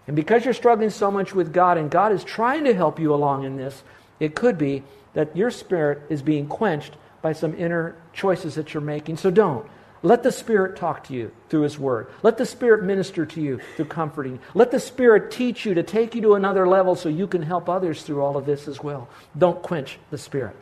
And 0.08 0.16
because 0.16 0.44
you're 0.44 0.56
struggling 0.56 0.90
so 0.90 1.12
much 1.12 1.36
with 1.36 1.54
God 1.54 1.78
and 1.78 1.92
God 1.92 2.12
is 2.12 2.24
trying 2.24 2.64
to 2.64 2.74
help 2.74 3.00
you 3.00 3.14
along 3.14 3.44
in 3.44 3.58
this, 3.58 3.84
it 4.20 4.34
could 4.34 4.58
be 4.58 4.82
that 5.14 5.38
your 5.38 5.52
spirit 5.52 6.02
is 6.10 6.24
being 6.24 6.48
quenched 6.48 6.96
by 7.22 7.34
some 7.34 7.54
inner 7.54 7.96
choices 8.12 8.56
that 8.56 8.74
you're 8.74 8.82
making. 8.82 9.18
So 9.18 9.30
don't. 9.30 9.70
Let 10.04 10.22
the 10.22 10.34
Spirit 10.34 10.76
talk 10.76 11.06
to 11.06 11.14
you 11.14 11.32
through 11.50 11.62
His 11.62 11.80
Word. 11.80 12.08
Let 12.22 12.38
the 12.38 12.46
Spirit 12.46 12.84
minister 12.84 13.26
to 13.26 13.42
you 13.42 13.62
through 13.78 13.86
comforting. 13.86 14.40
Let 14.54 14.70
the 14.70 14.80
Spirit 14.80 15.32
teach 15.32 15.66
you 15.66 15.74
to 15.74 15.84
take 15.84 16.14
you 16.14 16.22
to 16.22 16.36
another 16.36 16.68
level 16.68 16.96
so 16.96 17.08
you 17.08 17.26
can 17.26 17.42
help 17.42 17.70
others 17.70 18.04
through 18.04 18.22
all 18.22 18.36
of 18.36 18.46
this 18.46 18.68
as 18.68 18.84
well. 18.84 19.08
Don't 19.38 19.62
quench 19.64 19.98
the 20.12 20.18
Spirit. 20.18 20.58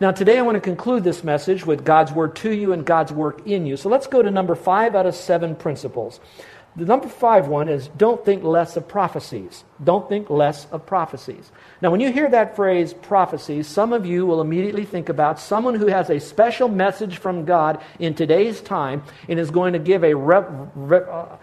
Now, 0.00 0.12
today 0.12 0.38
I 0.38 0.42
want 0.42 0.54
to 0.54 0.62
conclude 0.62 1.04
this 1.04 1.22
message 1.22 1.66
with 1.66 1.84
God's 1.84 2.10
Word 2.10 2.34
to 2.36 2.50
you 2.50 2.72
and 2.72 2.86
God's 2.86 3.12
work 3.12 3.46
in 3.46 3.66
you. 3.66 3.76
So 3.76 3.90
let's 3.90 4.06
go 4.06 4.22
to 4.22 4.30
number 4.30 4.54
five 4.54 4.94
out 4.94 5.04
of 5.04 5.14
seven 5.14 5.54
principles. 5.54 6.20
The 6.76 6.84
number 6.84 7.08
five 7.08 7.48
one 7.48 7.68
is 7.68 7.88
don't 7.96 8.24
think 8.24 8.44
less 8.44 8.76
of 8.76 8.86
prophecies. 8.86 9.64
Don't 9.82 10.08
think 10.08 10.30
less 10.30 10.66
of 10.70 10.86
prophecies. 10.86 11.50
Now, 11.82 11.90
when 11.90 12.00
you 12.00 12.12
hear 12.12 12.30
that 12.30 12.54
phrase 12.54 12.94
prophecies, 12.94 13.66
some 13.66 13.92
of 13.92 14.06
you 14.06 14.24
will 14.24 14.40
immediately 14.40 14.84
think 14.84 15.08
about 15.08 15.40
someone 15.40 15.74
who 15.74 15.88
has 15.88 16.10
a 16.10 16.20
special 16.20 16.68
message 16.68 17.18
from 17.18 17.44
God 17.44 17.82
in 17.98 18.14
today's 18.14 18.60
time 18.60 19.02
and 19.28 19.40
is 19.40 19.50
going 19.50 19.72
to 19.72 19.80
give 19.80 20.04
a, 20.04 20.14
re- 20.14 20.44
re- 20.76 21.06
uh, 21.10 21.36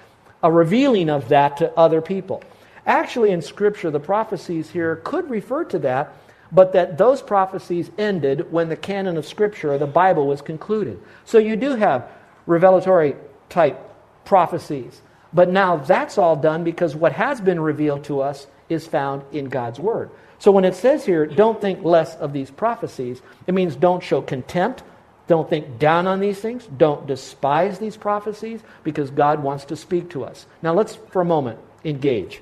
a 0.44 0.52
revealing 0.52 1.10
of 1.10 1.28
that 1.28 1.58
to 1.58 1.78
other 1.78 2.02
people. 2.02 2.42
Actually, 2.86 3.32
in 3.32 3.42
Scripture, 3.42 3.92
the 3.92 4.00
prophecies 4.00 4.70
here 4.70 4.96
could 5.04 5.30
refer 5.30 5.66
to 5.66 5.80
that, 5.80 6.14
but 6.54 6.72
that 6.72 6.98
those 6.98 7.22
prophecies 7.22 7.92
ended 7.98 8.50
when 8.50 8.70
the 8.70 8.78
canon 8.78 9.18
of 9.18 9.28
Scripture, 9.28 9.74
or 9.74 9.78
the 9.78 9.86
Bible, 9.86 10.26
was 10.26 10.42
concluded. 10.42 11.02
So 11.26 11.38
you 11.38 11.58
do 11.58 11.76
have 11.76 12.10
revelatory 12.46 13.18
type 13.50 13.78
prophecies. 14.24 15.02
But 15.38 15.52
now 15.52 15.78
that's 15.78 16.18
all 16.18 16.36
done 16.36 16.64
because 16.64 16.96
what 16.96 17.12
has 17.12 17.40
been 17.40 17.60
revealed 17.60 18.06
to 18.06 18.22
us 18.22 18.48
is 18.70 18.88
found 18.88 19.22
in 19.32 19.50
God's 19.50 19.80
Word. 19.80 20.10
So 20.40 20.50
when 20.50 20.66
it 20.66 20.74
says 20.74 21.06
here, 21.06 21.28
don't 21.28 21.62
think 21.62 21.84
less 21.84 22.16
of 22.16 22.34
these 22.34 22.50
prophecies, 22.50 23.22
it 23.46 23.54
means 23.54 23.76
don't 23.76 24.02
show 24.02 24.20
contempt, 24.20 24.82
don't 25.28 25.48
think 25.48 25.78
down 25.78 26.08
on 26.08 26.22
these 26.22 26.40
things, 26.40 26.66
don't 26.66 27.06
despise 27.06 27.78
these 27.78 27.98
prophecies, 27.98 28.62
because 28.84 29.12
God 29.12 29.44
wants 29.44 29.66
to 29.66 29.76
speak 29.76 30.10
to 30.10 30.24
us. 30.24 30.48
Now 30.64 30.74
let's, 30.74 30.96
for 30.96 31.22
a 31.22 31.26
moment, 31.26 31.60
engage. 31.86 32.42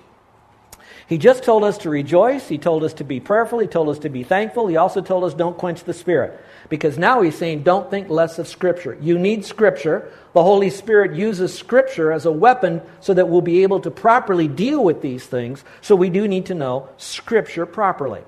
He 1.07 1.17
just 1.17 1.43
told 1.43 1.63
us 1.63 1.77
to 1.79 1.89
rejoice. 1.89 2.47
He 2.47 2.57
told 2.57 2.83
us 2.83 2.93
to 2.93 3.03
be 3.03 3.19
prayerful. 3.19 3.59
He 3.59 3.67
told 3.67 3.89
us 3.89 3.99
to 3.99 4.09
be 4.09 4.23
thankful. 4.23 4.67
He 4.67 4.77
also 4.77 5.01
told 5.01 5.23
us 5.23 5.33
don't 5.33 5.57
quench 5.57 5.83
the 5.83 5.93
Spirit. 5.93 6.39
Because 6.67 6.97
now 6.97 7.21
he's 7.21 7.37
saying 7.37 7.63
don't 7.63 7.91
think 7.91 8.09
less 8.09 8.39
of 8.39 8.47
Scripture. 8.47 8.97
You 8.99 9.19
need 9.19 9.45
Scripture. 9.45 10.11
The 10.33 10.43
Holy 10.43 10.71
Spirit 10.71 11.15
uses 11.15 11.57
Scripture 11.57 12.11
as 12.11 12.25
a 12.25 12.31
weapon 12.31 12.81
so 13.01 13.13
that 13.13 13.29
we'll 13.29 13.41
be 13.41 13.63
able 13.63 13.79
to 13.81 13.91
properly 13.91 14.47
deal 14.47 14.83
with 14.83 15.01
these 15.01 15.25
things. 15.25 15.63
So 15.81 15.95
we 15.95 16.09
do 16.09 16.27
need 16.27 16.47
to 16.47 16.55
know 16.55 16.89
Scripture 16.97 17.65
properly. 17.65 18.23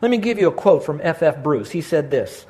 Let 0.00 0.10
me 0.10 0.18
give 0.18 0.38
you 0.38 0.48
a 0.48 0.52
quote 0.52 0.84
from 0.84 1.00
F.F. 1.02 1.36
F. 1.36 1.42
Bruce. 1.42 1.70
He 1.70 1.82
said 1.82 2.10
this. 2.10 2.46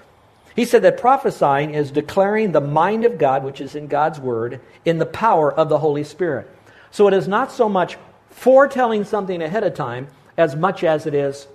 He 0.54 0.64
said 0.64 0.82
that 0.82 0.98
prophesying 0.98 1.74
is 1.74 1.90
declaring 1.90 2.52
the 2.52 2.60
mind 2.60 3.04
of 3.04 3.18
God, 3.18 3.42
which 3.42 3.60
is 3.60 3.74
in 3.74 3.88
God's 3.88 4.20
Word, 4.20 4.60
in 4.84 4.98
the 4.98 5.06
power 5.06 5.52
of 5.52 5.68
the 5.68 5.78
Holy 5.78 6.04
Spirit. 6.04 6.48
So 6.90 7.08
it 7.08 7.14
is 7.14 7.26
not 7.26 7.50
so 7.50 7.68
much 7.68 7.96
foretelling 8.32 9.04
something 9.04 9.40
ahead 9.40 9.62
of 9.62 9.74
time 9.74 10.08
as 10.36 10.56
much 10.56 10.82
as 10.82 11.06
it 11.06 11.14
is 11.14 11.46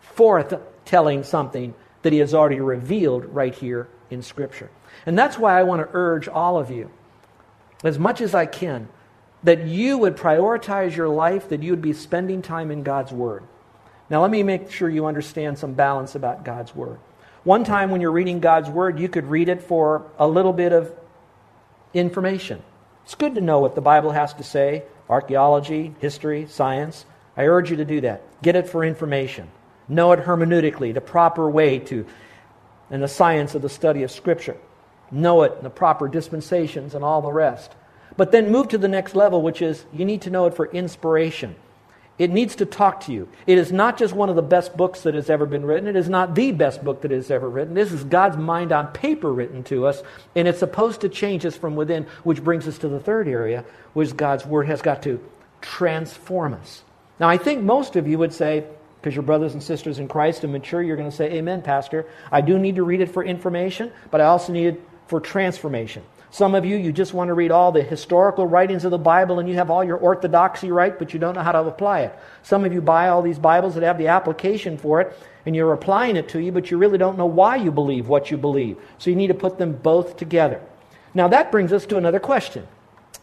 foretelling 0.00 1.22
something 1.24 1.74
that 2.02 2.12
He 2.12 2.18
has 2.20 2.34
already 2.34 2.60
revealed 2.60 3.24
right 3.26 3.54
here 3.54 3.88
in 4.10 4.22
Scripture. 4.22 4.70
And 5.06 5.18
that's 5.18 5.38
why 5.38 5.58
I 5.58 5.62
want 5.62 5.82
to 5.82 5.88
urge 5.92 6.28
all 6.28 6.58
of 6.58 6.70
you, 6.70 6.90
as 7.82 7.98
much 7.98 8.20
as 8.20 8.34
I 8.34 8.46
can, 8.46 8.88
that 9.42 9.66
you 9.66 9.98
would 9.98 10.16
prioritize 10.16 10.94
your 10.94 11.08
life, 11.08 11.48
that 11.48 11.62
you 11.62 11.72
would 11.72 11.82
be 11.82 11.92
spending 11.92 12.42
time 12.42 12.70
in 12.70 12.82
God's 12.82 13.12
Word. 13.12 13.44
Now, 14.10 14.20
let 14.22 14.30
me 14.30 14.42
make 14.42 14.70
sure 14.70 14.88
you 14.88 15.06
understand 15.06 15.58
some 15.58 15.74
balance 15.74 16.14
about 16.14 16.44
God's 16.44 16.74
Word. 16.74 16.98
One 17.44 17.64
time 17.64 17.90
when 17.90 18.00
you're 18.00 18.12
reading 18.12 18.40
God's 18.40 18.68
Word, 18.68 19.00
you 19.00 19.08
could 19.08 19.26
read 19.26 19.48
it 19.48 19.62
for 19.62 20.06
a 20.18 20.28
little 20.28 20.52
bit 20.52 20.72
of 20.72 20.92
information. 21.94 22.62
It's 23.04 23.14
good 23.14 23.34
to 23.34 23.40
know 23.40 23.58
what 23.58 23.74
the 23.74 23.80
Bible 23.80 24.12
has 24.12 24.34
to 24.34 24.44
say 24.44 24.84
archaeology, 25.12 25.94
history, 26.00 26.46
science. 26.46 27.04
I 27.36 27.44
urge 27.44 27.70
you 27.70 27.76
to 27.76 27.84
do 27.84 28.00
that. 28.00 28.22
Get 28.42 28.56
it 28.56 28.68
for 28.68 28.84
information. 28.84 29.48
Know 29.88 30.12
it 30.12 30.20
hermeneutically, 30.20 30.94
the 30.94 31.00
proper 31.00 31.48
way 31.50 31.78
to, 31.80 32.06
and 32.90 33.02
the 33.02 33.08
science 33.08 33.54
of 33.54 33.62
the 33.62 33.68
study 33.68 34.02
of 34.02 34.10
Scripture. 34.10 34.56
Know 35.10 35.42
it 35.42 35.52
in 35.58 35.64
the 35.64 35.70
proper 35.70 36.08
dispensations 36.08 36.94
and 36.94 37.04
all 37.04 37.20
the 37.20 37.30
rest. 37.30 37.72
But 38.16 38.32
then 38.32 38.50
move 38.50 38.68
to 38.68 38.78
the 38.78 38.88
next 38.88 39.14
level, 39.14 39.42
which 39.42 39.60
is 39.60 39.84
you 39.92 40.04
need 40.04 40.22
to 40.22 40.30
know 40.30 40.46
it 40.46 40.54
for 40.54 40.66
inspiration. 40.66 41.56
It 42.18 42.30
needs 42.30 42.56
to 42.56 42.66
talk 42.66 43.00
to 43.02 43.12
you. 43.12 43.28
It 43.46 43.58
is 43.58 43.72
not 43.72 43.98
just 43.98 44.12
one 44.12 44.28
of 44.28 44.36
the 44.36 44.42
best 44.42 44.76
books 44.76 45.02
that 45.02 45.14
has 45.14 45.30
ever 45.30 45.46
been 45.46 45.64
written. 45.64 45.88
It 45.88 45.96
is 45.96 46.08
not 46.08 46.34
the 46.34 46.52
best 46.52 46.84
book 46.84 47.02
that 47.02 47.10
has 47.10 47.30
ever 47.30 47.48
written. 47.48 47.74
This 47.74 47.90
is 47.90 48.04
God's 48.04 48.36
mind 48.36 48.70
on 48.70 48.88
paper 48.88 49.32
written 49.32 49.64
to 49.64 49.86
us, 49.86 50.02
and 50.36 50.46
it's 50.46 50.58
supposed 50.58 51.00
to 51.00 51.08
change 51.08 51.46
us 51.46 51.56
from 51.56 51.74
within, 51.74 52.06
which 52.22 52.44
brings 52.44 52.68
us 52.68 52.78
to 52.78 52.88
the 52.88 53.00
third 53.00 53.28
area, 53.28 53.64
which 53.94 54.16
God's 54.16 54.44
Word 54.44 54.66
has 54.66 54.82
got 54.82 55.02
to 55.04 55.20
transform 55.62 56.54
us. 56.54 56.82
Now, 57.18 57.28
I 57.28 57.38
think 57.38 57.62
most 57.62 57.96
of 57.96 58.06
you 58.06 58.18
would 58.18 58.34
say, 58.34 58.64
because 59.00 59.14
you're 59.16 59.22
brothers 59.22 59.54
and 59.54 59.62
sisters 59.62 59.98
in 59.98 60.06
Christ 60.06 60.44
and 60.44 60.52
mature, 60.52 60.82
you're 60.82 60.96
going 60.96 61.10
to 61.10 61.16
say, 61.16 61.32
Amen, 61.32 61.62
Pastor. 61.62 62.06
I 62.30 62.40
do 62.40 62.58
need 62.58 62.76
to 62.76 62.82
read 62.82 63.00
it 63.00 63.10
for 63.10 63.24
information, 63.24 63.90
but 64.10 64.20
I 64.20 64.26
also 64.26 64.52
need 64.52 64.66
it 64.66 64.80
for 65.06 65.18
transformation. 65.18 66.02
Some 66.32 66.54
of 66.54 66.64
you, 66.64 66.78
you 66.78 66.92
just 66.92 67.12
want 67.12 67.28
to 67.28 67.34
read 67.34 67.50
all 67.50 67.72
the 67.72 67.82
historical 67.82 68.46
writings 68.46 68.86
of 68.86 68.90
the 68.90 68.96
Bible 68.96 69.38
and 69.38 69.46
you 69.46 69.56
have 69.56 69.70
all 69.70 69.84
your 69.84 69.98
orthodoxy 69.98 70.70
right, 70.70 70.98
but 70.98 71.12
you 71.12 71.20
don't 71.20 71.34
know 71.34 71.42
how 71.42 71.52
to 71.52 71.58
apply 71.58 72.00
it. 72.00 72.18
Some 72.42 72.64
of 72.64 72.72
you 72.72 72.80
buy 72.80 73.08
all 73.08 73.20
these 73.20 73.38
Bibles 73.38 73.74
that 73.74 73.82
have 73.82 73.98
the 73.98 74.08
application 74.08 74.78
for 74.78 75.02
it 75.02 75.14
and 75.44 75.54
you're 75.54 75.74
applying 75.74 76.16
it 76.16 76.30
to 76.30 76.40
you, 76.40 76.50
but 76.50 76.70
you 76.70 76.78
really 76.78 76.96
don't 76.96 77.18
know 77.18 77.26
why 77.26 77.56
you 77.56 77.70
believe 77.70 78.08
what 78.08 78.30
you 78.30 78.38
believe. 78.38 78.78
So 78.96 79.10
you 79.10 79.16
need 79.16 79.26
to 79.26 79.34
put 79.34 79.58
them 79.58 79.74
both 79.74 80.16
together. 80.16 80.62
Now 81.12 81.28
that 81.28 81.52
brings 81.52 81.70
us 81.70 81.84
to 81.86 81.98
another 81.98 82.18
question. 82.18 82.66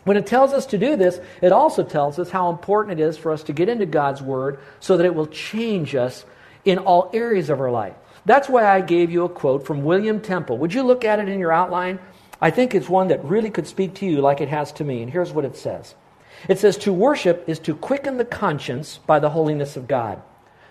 When 0.04 0.16
it 0.16 0.28
tells 0.28 0.54
us 0.54 0.68
to 0.68 0.78
do 0.78 0.96
this, 0.96 1.20
it 1.42 1.52
also 1.52 1.84
tells 1.84 2.20
us 2.20 2.30
how 2.30 2.52
important 2.52 3.00
it 3.00 3.04
is 3.04 3.18
for 3.18 3.32
us 3.32 3.42
to 3.44 3.54
get 3.54 3.70
into 3.70 3.88
God's 3.88 4.22
Word 4.22 4.60
so 4.80 4.98
that 4.98 5.06
it 5.08 5.16
will 5.16 5.26
change 5.26 5.96
us 5.96 6.26
in 6.64 6.78
all 6.78 7.10
areas 7.12 7.50
of 7.50 7.60
our 7.60 7.72
life. 7.72 7.96
That's 8.26 8.48
why 8.48 8.68
I 8.68 8.82
gave 8.82 9.10
you 9.10 9.24
a 9.24 9.30
quote 9.30 9.66
from 9.66 9.84
William 9.84 10.22
Temple. 10.22 10.60
Would 10.60 10.76
you 10.76 10.84
look 10.84 11.04
at 11.04 11.18
it 11.18 11.28
in 11.28 11.40
your 11.40 11.52
outline? 11.52 11.98
I 12.42 12.52
think 12.52 12.74
it's 12.74 12.90
one 12.90 13.10
that 13.10 13.24
really 13.24 13.50
could 13.50 13.68
speak 13.68 13.96
to 13.96 14.06
you 14.06 14.22
like 14.22 14.42
it 14.42 14.50
has 14.50 14.72
to 14.74 14.84
me. 14.84 15.02
And 15.02 15.12
here's 15.12 15.32
what 15.32 15.46
it 15.46 15.58
says 15.58 15.96
It 16.48 16.60
says, 16.60 16.78
To 16.78 16.94
worship 16.94 17.44
is 17.48 17.60
to 17.60 17.76
quicken 17.76 18.18
the 18.18 18.26
conscience 18.26 19.00
by 19.06 19.20
the 19.20 19.32
holiness 19.32 19.76
of 19.76 19.88
God, 19.88 20.22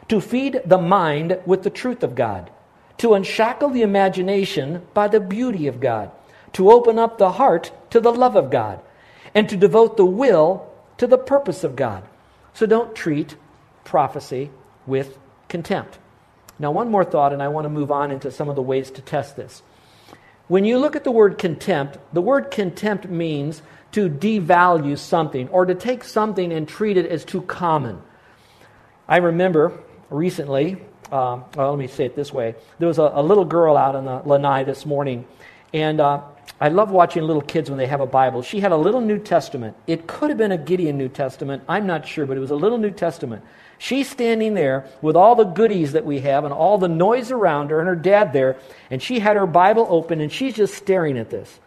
to 0.08 0.20
feed 0.20 0.62
the 0.64 0.78
mind 0.78 1.38
with 1.44 1.62
the 1.62 1.70
truth 1.70 2.02
of 2.02 2.14
God, 2.14 2.50
to 2.98 3.14
unshackle 3.14 3.70
the 3.70 3.82
imagination 3.82 4.86
by 4.94 5.08
the 5.08 5.20
beauty 5.20 5.66
of 5.66 5.80
God, 5.80 6.10
to 6.54 6.70
open 6.70 6.98
up 6.98 7.18
the 7.18 7.32
heart 7.32 7.70
to 7.90 8.00
the 8.00 8.12
love 8.12 8.36
of 8.36 8.50
God, 8.50 8.80
and 9.34 9.48
to 9.48 9.56
devote 9.56 9.96
the 9.96 10.06
will 10.06 10.72
to 10.96 11.06
the 11.06 11.18
purpose 11.18 11.64
of 11.64 11.76
God. 11.76 12.04
So 12.54 12.66
don't 12.66 12.94
treat 12.94 13.36
prophecy 13.84 14.50
with 14.86 15.18
contempt. 15.48 15.98
Now, 16.58 16.72
one 16.72 16.90
more 16.90 17.04
thought, 17.04 17.32
and 17.32 17.42
I 17.42 17.48
want 17.48 17.66
to 17.66 17.70
move 17.70 17.92
on 17.92 18.10
into 18.10 18.30
some 18.30 18.48
of 18.48 18.56
the 18.56 18.62
ways 18.62 18.90
to 18.92 19.02
test 19.02 19.36
this. 19.36 19.62
When 20.48 20.64
you 20.64 20.78
look 20.78 20.96
at 20.96 21.04
the 21.04 21.10
word 21.10 21.38
contempt, 21.38 21.98
the 22.12 22.22
word 22.22 22.50
contempt 22.50 23.08
means 23.08 23.62
to 23.92 24.08
devalue 24.08 24.98
something 24.98 25.48
or 25.48 25.66
to 25.66 25.74
take 25.74 26.04
something 26.04 26.52
and 26.52 26.66
treat 26.66 26.96
it 26.96 27.06
as 27.06 27.24
too 27.24 27.42
common. 27.42 28.02
I 29.06 29.18
remember 29.18 29.78
recently 30.10 30.78
uh, 31.10 31.40
well, 31.56 31.70
let 31.70 31.78
me 31.78 31.86
say 31.86 32.04
it 32.04 32.14
this 32.14 32.32
way. 32.32 32.54
There 32.78 32.88
was 32.88 32.98
a, 32.98 33.10
a 33.14 33.22
little 33.22 33.44
girl 33.44 33.76
out 33.76 33.94
in 33.94 34.04
the 34.04 34.20
lanai 34.24 34.64
this 34.64 34.84
morning, 34.84 35.26
and 35.72 36.00
uh, 36.00 36.22
I 36.60 36.68
love 36.68 36.90
watching 36.90 37.22
little 37.22 37.42
kids 37.42 37.70
when 37.70 37.78
they 37.78 37.86
have 37.86 38.00
a 38.00 38.06
Bible. 38.06 38.42
She 38.42 38.60
had 38.60 38.72
a 38.72 38.76
little 38.76 39.00
New 39.00 39.18
Testament. 39.18 39.76
It 39.86 40.06
could 40.06 40.28
have 40.28 40.38
been 40.38 40.52
a 40.52 40.58
Gideon 40.58 40.98
New 40.98 41.08
Testament. 41.08 41.62
I'm 41.68 41.86
not 41.86 42.06
sure, 42.06 42.26
but 42.26 42.36
it 42.36 42.40
was 42.40 42.50
a 42.50 42.56
little 42.56 42.78
New 42.78 42.90
Testament. 42.90 43.42
She's 43.78 44.10
standing 44.10 44.54
there 44.54 44.86
with 45.00 45.16
all 45.16 45.36
the 45.36 45.44
goodies 45.44 45.92
that 45.92 46.04
we 46.04 46.20
have 46.20 46.44
and 46.44 46.52
all 46.52 46.78
the 46.78 46.88
noise 46.88 47.30
around 47.30 47.70
her 47.70 47.78
and 47.78 47.88
her 47.88 47.96
dad 47.96 48.32
there, 48.32 48.56
and 48.90 49.00
she 49.00 49.20
had 49.20 49.36
her 49.36 49.46
Bible 49.46 49.86
open 49.88 50.20
and 50.20 50.32
she's 50.32 50.54
just 50.54 50.74
staring 50.74 51.16
at 51.16 51.30
this. 51.30 51.60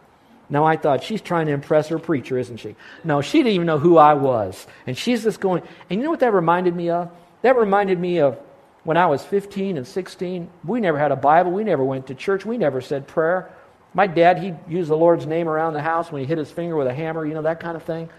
Now 0.50 0.64
I 0.64 0.76
thought 0.76 1.02
she's 1.02 1.22
trying 1.22 1.46
to 1.46 1.52
impress 1.52 1.88
her 1.88 1.98
preacher, 1.98 2.36
isn't 2.36 2.58
she? 2.58 2.76
No, 3.02 3.22
she 3.22 3.38
didn't 3.38 3.54
even 3.54 3.66
know 3.66 3.78
who 3.78 3.96
I 3.96 4.12
was. 4.12 4.66
And 4.86 4.96
she's 4.96 5.22
just 5.22 5.40
going, 5.40 5.62
and 5.88 5.98
you 5.98 6.04
know 6.04 6.10
what 6.10 6.20
that 6.20 6.34
reminded 6.34 6.76
me 6.76 6.90
of? 6.90 7.10
That 7.40 7.56
reminded 7.56 7.98
me 7.98 8.18
of 8.18 8.38
when 8.84 8.98
I 8.98 9.06
was 9.06 9.24
15 9.24 9.78
and 9.78 9.86
16. 9.86 10.50
We 10.64 10.80
never 10.80 10.98
had 10.98 11.10
a 11.10 11.16
Bible. 11.16 11.52
We 11.52 11.64
never 11.64 11.82
went 11.82 12.08
to 12.08 12.14
church. 12.14 12.44
We 12.44 12.58
never 12.58 12.82
said 12.82 13.08
prayer. 13.08 13.50
My 13.94 14.06
dad, 14.06 14.38
he 14.38 14.52
used 14.68 14.90
the 14.90 14.96
Lord's 14.96 15.26
name 15.26 15.48
around 15.48 15.72
the 15.72 15.82
house 15.82 16.12
when 16.12 16.20
he 16.20 16.26
hit 16.26 16.36
his 16.36 16.50
finger 16.50 16.76
with 16.76 16.86
a 16.86 16.94
hammer, 16.94 17.24
you 17.24 17.32
know, 17.32 17.42
that 17.42 17.60
kind 17.60 17.76
of 17.76 17.84
thing. 17.84 18.10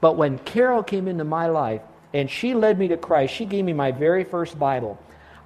But 0.00 0.16
when 0.16 0.38
Carol 0.38 0.82
came 0.82 1.06
into 1.06 1.24
my 1.24 1.48
life 1.48 1.82
and 2.12 2.30
she 2.30 2.54
led 2.54 2.78
me 2.78 2.88
to 2.88 2.96
Christ, 2.96 3.34
she 3.34 3.44
gave 3.44 3.64
me 3.64 3.72
my 3.72 3.92
very 3.92 4.24
first 4.24 4.58
Bible. 4.58 4.98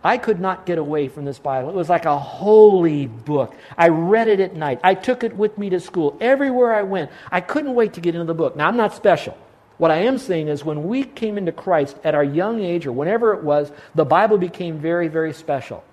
I 0.05 0.19
could 0.19 0.41
not 0.41 0.67
get 0.67 0.79
away 0.79 1.09
from 1.09 1.25
this 1.25 1.39
Bible. 1.39 1.69
It 1.69 1.77
was 1.77 1.89
like 1.89 2.07
a 2.07 2.19
holy 2.19 3.07
book. 3.07 3.55
I 3.79 3.89
read 3.89 4.27
it 4.27 4.41
at 4.41 4.57
night. 4.57 4.81
I 4.83 4.95
took 4.95 5.23
it 5.23 5.37
with 5.37 5.57
me 5.59 5.71
to 5.71 5.79
school. 5.79 6.17
Everywhere 6.21 6.75
I 6.75 6.83
went, 6.83 7.11
I 7.31 7.41
couldn't 7.41 7.75
wait 7.75 7.93
to 7.95 8.01
get 8.01 8.15
into 8.15 8.27
the 8.27 8.35
book. 8.35 8.57
Now, 8.57 8.67
I'm 8.67 8.77
not 8.77 8.95
special. 8.95 9.37
What 9.79 9.93
I 9.93 9.99
am 9.99 10.19
saying 10.19 10.49
is, 10.49 10.65
when 10.65 10.85
we 10.85 11.05
came 11.05 11.39
into 11.39 11.53
Christ 11.53 11.97
at 12.03 12.15
our 12.15 12.25
young 12.25 12.61
age 12.61 12.87
or 12.87 12.93
whenever 12.93 13.33
it 13.33 13.43
was, 13.43 13.71
the 13.95 14.05
Bible 14.05 14.39
became 14.39 14.79
very, 14.79 15.09
very 15.09 15.33
special. 15.33 15.85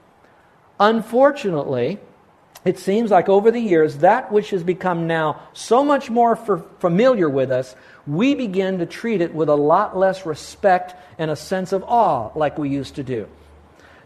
Unfortunately, 0.80 2.00
it 2.66 2.78
seems 2.78 3.10
like 3.12 3.30
over 3.30 3.52
the 3.52 3.60
years, 3.60 3.98
that 3.98 4.32
which 4.32 4.50
has 4.50 4.64
become 4.64 5.08
now 5.08 5.42
so 5.54 5.84
much 5.84 6.10
more 6.10 6.36
familiar 6.36 7.30
with 7.30 7.52
us, 7.52 7.76
we 8.10 8.34
begin 8.34 8.80
to 8.80 8.88
treat 8.88 9.22
it 9.22 9.36
with 9.36 9.50
a 9.50 9.56
lot 9.56 9.96
less 9.96 10.26
respect 10.26 10.96
and 11.20 11.30
a 11.30 11.36
sense 11.36 11.72
of 11.72 11.84
awe 11.84 12.32
like 12.36 12.58
we 12.58 12.70
used 12.70 12.96
to 12.96 13.04
do. 13.04 13.28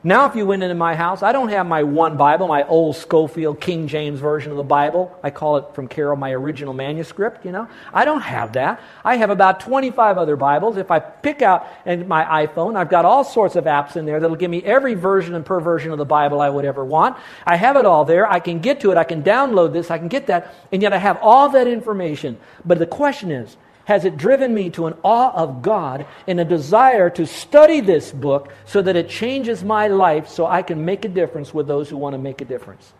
Now, 0.05 0.25
if 0.25 0.35
you 0.35 0.45
went 0.45 0.61
into 0.63 0.75
my 0.75 0.95
house, 0.95 1.23
I 1.23 1.31
don't 1.31 1.47
have 1.47 1.65
my 1.65 1.83
one 1.83 2.17
Bible, 2.17 2.49
my 2.49 2.67
old 2.67 2.97
Scofield 2.97 3.61
King 3.61 3.87
James 3.87 4.19
Version 4.19 4.51
of 4.51 4.57
the 4.57 4.63
Bible. 4.63 5.17
I 5.23 5.29
call 5.29 5.55
it 5.55 5.73
from 5.73 5.87
Carol 5.87 6.17
my 6.17 6.33
original 6.33 6.73
manuscript, 6.73 7.45
you 7.45 7.53
know. 7.53 7.69
I 7.93 8.03
don't 8.03 8.19
have 8.19 8.51
that. 8.53 8.81
I 9.05 9.15
have 9.15 9.29
about 9.29 9.61
25 9.61 10.17
other 10.17 10.35
Bibles. 10.35 10.75
If 10.75 10.91
I 10.91 10.99
pick 10.99 11.41
out 11.41 11.65
my 11.85 12.45
iPhone, 12.45 12.75
I've 12.75 12.89
got 12.89 13.05
all 13.05 13.23
sorts 13.23 13.55
of 13.55 13.63
apps 13.63 13.95
in 13.95 14.05
there 14.05 14.19
that'll 14.19 14.35
give 14.35 14.51
me 14.51 14.61
every 14.63 14.95
version 14.95 15.35
and 15.35 15.45
perversion 15.45 15.93
of 15.93 15.97
the 15.97 16.03
Bible 16.05 16.41
I 16.41 16.49
would 16.49 16.65
ever 16.65 16.83
want. 16.83 17.15
I 17.45 17.55
have 17.55 17.77
it 17.77 17.85
all 17.85 18.03
there. 18.03 18.29
I 18.29 18.41
can 18.41 18.59
get 18.59 18.81
to 18.81 18.91
it. 18.91 18.97
I 18.97 19.05
can 19.05 19.23
download 19.23 19.71
this. 19.71 19.89
I 19.89 19.99
can 19.99 20.09
get 20.09 20.27
that. 20.27 20.53
And 20.73 20.81
yet 20.81 20.91
I 20.91 20.97
have 20.97 21.17
all 21.21 21.47
that 21.51 21.67
information. 21.67 22.37
But 22.65 22.77
the 22.77 22.87
question 22.87 23.31
is, 23.31 23.55
has 23.85 24.05
it 24.05 24.17
driven 24.17 24.53
me 24.53 24.69
to 24.71 24.87
an 24.87 24.95
awe 25.03 25.33
of 25.33 25.61
God 25.61 26.05
and 26.27 26.39
a 26.39 26.45
desire 26.45 27.09
to 27.11 27.25
study 27.25 27.81
this 27.81 28.11
book 28.11 28.51
so 28.65 28.81
that 28.81 28.95
it 28.95 29.09
changes 29.09 29.63
my 29.63 29.87
life 29.87 30.29
so 30.29 30.45
I 30.45 30.61
can 30.61 30.85
make 30.85 31.03
a 31.05 31.09
difference 31.09 31.53
with 31.53 31.67
those 31.67 31.89
who 31.89 31.97
want 31.97 32.13
to 32.13 32.17
make 32.17 32.41
a 32.41 32.45
difference. 32.45 32.93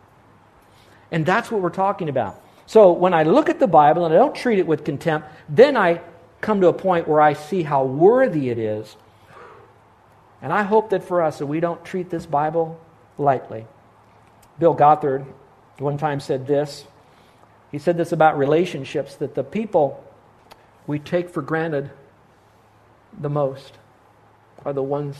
And 1.12 1.26
that's 1.26 1.50
what 1.50 1.62
we're 1.62 1.70
talking 1.70 2.10
about. 2.10 2.42
So 2.66 2.92
when 2.92 3.14
I 3.14 3.24
look 3.24 3.50
at 3.50 3.60
the 3.60 3.68
Bible 3.68 4.06
and 4.06 4.14
I 4.14 4.18
don't 4.18 4.36
treat 4.36 4.60
it 4.60 4.68
with 4.68 4.84
contempt, 4.84 5.28
then 5.48 5.78
I 5.78 6.02
come 6.42 6.60
to 6.62 6.68
a 6.68 6.74
point 6.74 7.08
where 7.08 7.22
I 7.22 7.34
see 7.34 7.64
how 7.64 7.86
worthy 7.86 8.50
it 8.50 8.58
is. 8.58 8.96
And 10.42 10.52
I 10.52 10.64
hope 10.64 10.90
that 10.90 11.04
for 11.04 11.22
us 11.22 11.40
that 11.40 11.46
we 11.46 11.62
don't 11.62 11.84
treat 11.86 12.10
this 12.10 12.26
Bible 12.26 12.80
lightly. 13.18 13.66
Bill 14.60 14.74
Gothard 14.74 15.26
one 15.78 15.98
time 15.98 16.20
said 16.20 16.48
this. 16.48 16.86
He 17.72 17.80
said 17.80 17.98
this 17.98 18.12
about 18.12 18.38
relationships 18.38 19.16
that 19.16 19.36
the 19.36 19.44
people 19.44 20.04
we 20.88 21.00
take 21.00 21.30
for 21.30 21.42
granted 21.42 21.92
the 23.20 23.30
most 23.30 23.74
are 24.66 24.74
the 24.74 24.84
ones 24.84 25.18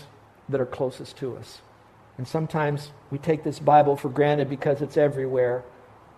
that 0.50 0.60
are 0.60 0.66
closest 0.66 1.18
to 1.18 1.36
us. 1.38 1.62
And 2.18 2.28
sometimes 2.28 2.92
we 3.12 3.18
take 3.18 3.44
this 3.44 3.60
Bible 3.60 3.96
for 3.96 4.10
granted 4.10 4.50
because 4.50 4.82
it's 4.82 4.98
everywhere. 4.98 5.64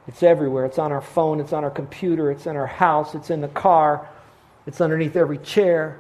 It's 0.08 0.24
everywhere. 0.24 0.66
It's 0.66 0.78
on 0.78 0.92
our 0.92 1.02
phone, 1.02 1.40
it's 1.40 1.54
on 1.54 1.64
our 1.64 1.72
computer, 1.72 2.32
it's 2.32 2.46
in 2.46 2.56
our 2.56 2.68
house, 2.68 3.16
it's 3.16 3.30
in 3.30 3.42
the 3.42 3.48
car, 3.48 4.08
it's 4.68 4.82
underneath 4.82 5.16
every 5.16 5.38
chair. 5.38 6.00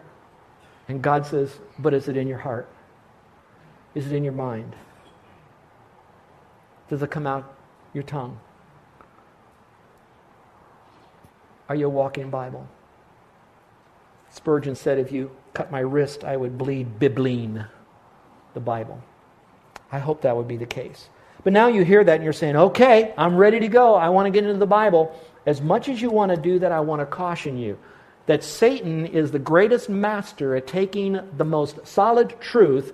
And 0.87 1.01
God 1.01 1.25
says, 1.25 1.59
But 1.79 1.93
is 1.93 2.07
it 2.07 2.17
in 2.17 2.27
your 2.27 2.39
heart? 2.39 2.67
Is 3.95 4.07
it 4.07 4.13
in 4.13 4.23
your 4.23 4.33
mind? 4.33 4.75
Does 6.89 7.01
it 7.01 7.09
come 7.09 7.25
out 7.25 7.55
your 7.93 8.03
tongue? 8.03 8.39
Are 11.67 11.75
you 11.75 11.87
a 11.87 11.89
walking 11.89 12.29
Bible? 12.29 12.67
Spurgeon 14.35 14.75
said, 14.75 14.99
If 14.99 15.13
you 15.13 15.31
cut 15.53 15.71
my 15.71 15.79
wrist, 15.79 16.25
I 16.25 16.35
would 16.35 16.57
bleed 16.57 16.99
Bibline, 16.99 17.67
the 18.53 18.59
Bible. 18.59 19.01
I 19.91 19.99
hope 19.99 20.21
that 20.23 20.35
would 20.35 20.47
be 20.47 20.57
the 20.57 20.65
case. 20.65 21.09
But 21.45 21.53
now 21.53 21.67
you 21.67 21.85
hear 21.85 22.03
that 22.03 22.15
and 22.15 22.23
you're 22.23 22.33
saying, 22.33 22.57
okay, 22.57 23.13
I'm 23.17 23.37
ready 23.37 23.59
to 23.61 23.67
go. 23.69 23.95
I 23.95 24.09
want 24.09 24.25
to 24.25 24.31
get 24.31 24.43
into 24.43 24.59
the 24.59 24.65
Bible. 24.65 25.17
As 25.45 25.61
much 25.61 25.87
as 25.87 26.01
you 26.01 26.09
want 26.09 26.31
to 26.31 26.37
do 26.37 26.59
that, 26.59 26.71
I 26.71 26.81
want 26.81 26.99
to 27.01 27.05
caution 27.05 27.57
you 27.57 27.77
that 28.25 28.43
Satan 28.43 29.05
is 29.05 29.31
the 29.31 29.39
greatest 29.39 29.87
master 29.87 30.55
at 30.55 30.67
taking 30.67 31.19
the 31.37 31.45
most 31.45 31.85
solid 31.87 32.41
truth 32.41 32.93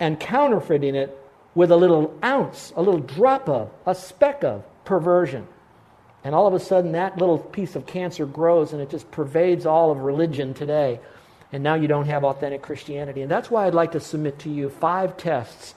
and 0.00 0.18
counterfeiting 0.18 0.96
it 0.96 1.16
with 1.54 1.70
a 1.70 1.76
little 1.76 2.18
ounce, 2.24 2.72
a 2.74 2.82
little 2.82 3.00
drop 3.00 3.48
of, 3.48 3.70
a 3.86 3.94
speck 3.94 4.42
of 4.42 4.64
perversion. 4.84 5.46
And 6.24 6.34
all 6.34 6.46
of 6.46 6.54
a 6.54 6.60
sudden, 6.60 6.92
that 6.92 7.18
little 7.18 7.38
piece 7.38 7.74
of 7.74 7.86
cancer 7.86 8.26
grows 8.26 8.72
and 8.72 8.80
it 8.80 8.90
just 8.90 9.10
pervades 9.10 9.66
all 9.66 9.90
of 9.90 9.98
religion 9.98 10.54
today. 10.54 11.00
And 11.52 11.62
now 11.62 11.74
you 11.74 11.88
don't 11.88 12.06
have 12.06 12.24
authentic 12.24 12.62
Christianity. 12.62 13.22
And 13.22 13.30
that's 13.30 13.50
why 13.50 13.66
I'd 13.66 13.74
like 13.74 13.92
to 13.92 14.00
submit 14.00 14.38
to 14.40 14.50
you 14.50 14.70
five 14.70 15.16
tests. 15.16 15.74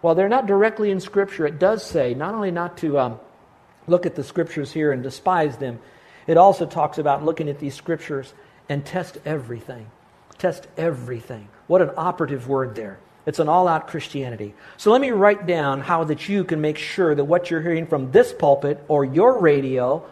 While 0.00 0.14
they're 0.14 0.28
not 0.28 0.46
directly 0.46 0.90
in 0.90 1.00
Scripture, 1.00 1.46
it 1.46 1.58
does 1.58 1.84
say 1.84 2.14
not 2.14 2.34
only 2.34 2.50
not 2.50 2.78
to 2.78 2.98
um, 2.98 3.20
look 3.86 4.06
at 4.06 4.14
the 4.14 4.24
Scriptures 4.24 4.72
here 4.72 4.92
and 4.92 5.02
despise 5.02 5.56
them, 5.56 5.80
it 6.26 6.36
also 6.36 6.64
talks 6.64 6.98
about 6.98 7.24
looking 7.24 7.48
at 7.48 7.58
these 7.58 7.74
Scriptures 7.74 8.32
and 8.68 8.86
test 8.86 9.18
everything. 9.24 9.90
Test 10.38 10.68
everything. 10.76 11.48
What 11.66 11.82
an 11.82 11.90
operative 11.96 12.48
word 12.48 12.76
there. 12.76 13.00
It's 13.28 13.40
an 13.40 13.48
all 13.50 13.68
out 13.68 13.88
Christianity. 13.88 14.54
So 14.78 14.90
let 14.90 15.02
me 15.02 15.10
write 15.10 15.46
down 15.46 15.82
how 15.82 16.02
that 16.04 16.30
you 16.30 16.44
can 16.44 16.62
make 16.62 16.78
sure 16.78 17.14
that 17.14 17.24
what 17.24 17.50
you're 17.50 17.60
hearing 17.60 17.86
from 17.86 18.10
this 18.10 18.32
pulpit 18.32 18.82
or 18.88 19.04
your 19.04 19.38
radio 19.38 20.02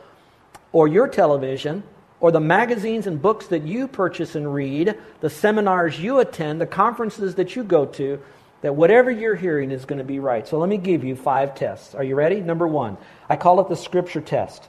or 0.70 0.87
your 0.87 1.09
television 1.09 1.83
or 2.20 2.31
the 2.31 2.40
magazines 2.40 3.07
and 3.07 3.22
books 3.22 3.46
that 3.46 3.62
you 3.62 3.88
purchase 3.88 4.35
and 4.35 4.52
read, 4.52 4.98
the 5.22 5.31
seminars 5.31 5.98
you 5.98 6.18
attend, 6.18 6.61
the 6.61 6.66
conferences 6.66 7.37
that 7.37 7.57
you 7.57 7.64
go 7.64 7.87
to, 7.87 8.20
that 8.61 8.76
whatever 8.76 9.11
you're 9.11 9.35
hearing 9.35 9.70
is 9.70 9.87
going 9.87 9.98
to 9.98 10.05
be 10.05 10.18
right. 10.18 10.46
So 10.46 10.59
let 10.59 10.68
me 10.68 10.76
give 10.76 11.02
you 11.02 11.16
five 11.16 11.55
tests. 11.55 11.94
Are 11.94 12.05
you 12.05 12.16
ready? 12.16 12.42
Number 12.42 12.68
one, 12.68 12.98
I 13.31 13.37
call 13.37 13.61
it 13.62 13.70
the 13.70 13.76
scripture 13.76 14.20
test. 14.20 14.68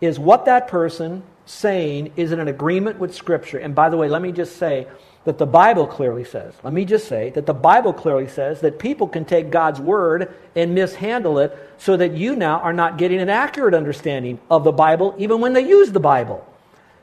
Is 0.00 0.16
what 0.16 0.44
that 0.44 0.68
person 0.68 1.24
saying 1.44 2.12
is 2.14 2.30
in 2.30 2.38
an 2.38 2.46
agreement 2.46 3.00
with 3.00 3.16
scripture? 3.16 3.58
And 3.58 3.74
by 3.74 3.88
the 3.88 3.96
way, 3.96 4.08
let 4.08 4.22
me 4.22 4.30
just 4.30 4.58
say, 4.58 4.86
that 5.24 5.38
the 5.38 5.46
Bible 5.46 5.86
clearly 5.86 6.24
says. 6.24 6.54
Let 6.62 6.72
me 6.72 6.84
just 6.84 7.08
say 7.08 7.30
that 7.30 7.46
the 7.46 7.54
Bible 7.54 7.92
clearly 7.92 8.28
says 8.28 8.60
that 8.60 8.78
people 8.78 9.08
can 9.08 9.24
take 9.24 9.50
God's 9.50 9.80
word 9.80 10.34
and 10.54 10.74
mishandle 10.74 11.38
it 11.38 11.56
so 11.78 11.96
that 11.96 12.12
you 12.12 12.36
now 12.36 12.60
are 12.60 12.72
not 12.72 12.98
getting 12.98 13.20
an 13.20 13.30
accurate 13.30 13.74
understanding 13.74 14.38
of 14.50 14.64
the 14.64 14.72
Bible 14.72 15.14
even 15.18 15.40
when 15.40 15.54
they 15.54 15.66
use 15.66 15.92
the 15.92 16.00
Bible. 16.00 16.46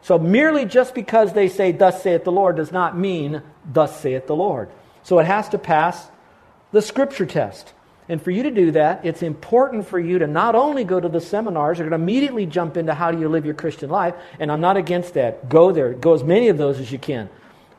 So 0.04 0.18
merely 0.20 0.66
just 0.66 0.96
because 0.96 1.34
they 1.34 1.48
say, 1.48 1.72
Thus 1.72 2.02
saith 2.02 2.24
the 2.24 2.32
Lord, 2.32 2.56
does 2.56 2.72
not 2.72 2.98
mean, 2.98 3.42
Thus 3.72 4.00
saith 4.00 4.28
the 4.28 4.36
Lord. 4.36 4.70
So 5.04 5.20
it 5.20 5.26
has 5.26 5.50
to 5.50 5.58
pass 5.58 6.10
the 6.72 6.82
scripture 6.82 7.26
test. 7.26 7.74
And 8.10 8.22
for 8.22 8.32
you 8.32 8.44
to 8.44 8.52
do 8.52 8.72
that, 8.72 9.06
it's 9.06 9.24
important 9.24 9.88
for 9.88 10.00
you 10.00 10.20
to 10.20 10.28
not 10.28 10.54
only 10.56 10.84
go 10.84 11.00
to 11.00 11.08
the 11.08 11.22
seminars, 11.22 11.78
you're 11.78 11.88
going 11.88 11.98
to 11.98 12.04
immediately 12.04 12.46
jump 12.46 12.76
into 12.78 12.94
how 12.94 13.12
do 13.12 13.20
you 13.20 13.30
live 13.30 13.46
your 13.46 13.54
Christian 13.54 13.90
life, 13.90 14.16
and 14.40 14.52
I'm 14.52 14.60
not 14.60 14.76
against 14.76 15.14
that. 15.14 15.48
Go 15.48 15.72
there. 15.72 15.94
Go 15.94 16.14
as 16.14 16.24
many 16.24 16.50
of 16.50 16.58
those 16.58 16.80
as 16.80 16.92
you 16.92 17.00
can. 17.00 17.30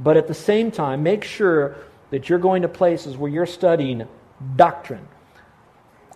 But 0.00 0.16
at 0.16 0.28
the 0.28 0.35
same 0.35 0.70
time, 0.70 1.02
make 1.02 1.24
sure 1.24 1.76
that 2.11 2.28
you're 2.28 2.38
going 2.38 2.62
to 2.62 2.68
places 2.68 3.16
where 3.16 3.31
you're 3.31 3.46
studying 3.46 4.07
doctrine. 4.57 5.07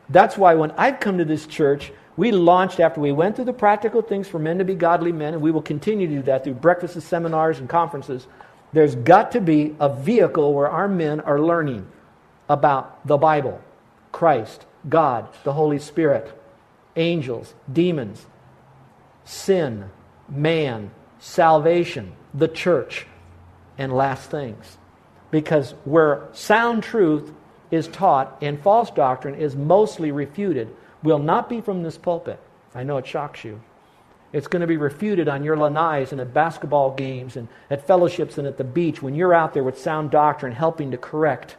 That's 0.08 0.36
why 0.36 0.54
when 0.54 0.70
I've 0.72 1.00
come 1.00 1.18
to 1.18 1.24
this 1.24 1.46
church, 1.46 1.92
we 2.16 2.32
launched 2.32 2.80
after 2.80 3.00
we 3.00 3.12
went 3.12 3.36
through 3.36 3.46
the 3.46 3.52
practical 3.52 4.02
things 4.02 4.28
for 4.28 4.38
men 4.38 4.58
to 4.58 4.64
be 4.64 4.74
godly 4.74 5.12
men, 5.12 5.34
and 5.34 5.42
we 5.42 5.50
will 5.50 5.62
continue 5.62 6.06
to 6.06 6.14
do 6.16 6.22
that 6.22 6.44
through 6.44 6.54
breakfasts, 6.54 7.04
seminars, 7.04 7.58
and 7.58 7.68
conferences. 7.68 8.26
There's 8.72 8.94
got 8.94 9.32
to 9.32 9.40
be 9.40 9.74
a 9.80 9.92
vehicle 9.92 10.54
where 10.54 10.68
our 10.68 10.88
men 10.88 11.20
are 11.20 11.40
learning 11.40 11.86
about 12.48 13.06
the 13.06 13.16
Bible, 13.16 13.60
Christ, 14.12 14.64
God, 14.88 15.28
the 15.44 15.52
Holy 15.52 15.78
Spirit, 15.78 16.32
angels, 16.94 17.54
demons, 17.70 18.26
sin, 19.24 19.90
man, 20.28 20.90
salvation, 21.18 22.12
the 22.32 22.48
church, 22.48 23.06
and 23.78 23.92
last 23.92 24.30
things. 24.30 24.78
Because 25.30 25.72
where 25.84 26.28
sound 26.32 26.82
truth 26.82 27.32
is 27.70 27.88
taught 27.88 28.38
and 28.40 28.60
false 28.60 28.90
doctrine 28.90 29.34
is 29.34 29.56
mostly 29.56 30.10
refuted 30.12 30.74
will 31.02 31.18
not 31.18 31.48
be 31.48 31.60
from 31.60 31.82
this 31.82 31.98
pulpit. 31.98 32.40
I 32.74 32.82
know 32.82 32.96
it 32.96 33.06
shocks 33.06 33.44
you. 33.44 33.60
It's 34.32 34.48
going 34.48 34.60
to 34.60 34.66
be 34.66 34.76
refuted 34.76 35.28
on 35.28 35.44
your 35.44 35.56
lanais 35.56 36.12
and 36.12 36.20
at 36.20 36.34
basketball 36.34 36.94
games 36.94 37.36
and 37.36 37.48
at 37.70 37.86
fellowships 37.86 38.38
and 38.38 38.46
at 38.46 38.58
the 38.58 38.64
beach 38.64 39.00
when 39.00 39.14
you're 39.14 39.32
out 39.32 39.54
there 39.54 39.62
with 39.62 39.78
sound 39.78 40.10
doctrine 40.10 40.52
helping 40.52 40.90
to 40.90 40.98
correct 40.98 41.56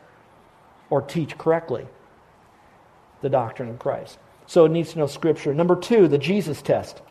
or 0.90 1.02
teach 1.02 1.38
correctly 1.38 1.88
the 3.22 3.30
doctrine 3.30 3.70
of 3.70 3.80
Christ. 3.80 4.20
So 4.46 4.66
it 4.66 4.72
needs 4.72 4.94
to 4.94 5.00
know 5.00 5.08
Scripture. 5.08 5.54
Number 5.54 5.76
two, 5.76 6.08
the 6.08 6.18
Jesus 6.18 6.62
test. 6.62 7.02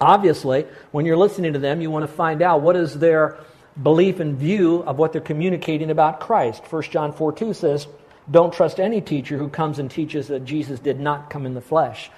Obviously, 0.00 0.66
when 0.92 1.06
you're 1.06 1.16
listening 1.16 1.52
to 1.52 1.58
them, 1.58 1.80
you 1.80 1.90
want 1.90 2.04
to 2.04 2.12
find 2.12 2.42
out 2.42 2.62
what 2.62 2.76
is 2.76 2.98
their 2.98 3.38
belief 3.82 4.20
and 4.20 4.36
view 4.36 4.82
of 4.82 4.98
what 4.98 5.12
they're 5.12 5.20
communicating 5.20 5.90
about 5.90 6.20
Christ. 6.20 6.62
1 6.70 6.82
John 6.84 7.12
4 7.12 7.32
2 7.32 7.54
says, 7.54 7.86
Don't 8.30 8.52
trust 8.52 8.78
any 8.78 9.00
teacher 9.00 9.36
who 9.36 9.48
comes 9.48 9.78
and 9.78 9.90
teaches 9.90 10.28
that 10.28 10.44
Jesus 10.44 10.80
did 10.80 11.00
not 11.00 11.30
come 11.30 11.46
in 11.46 11.54
the 11.54 11.60
flesh. 11.60 12.10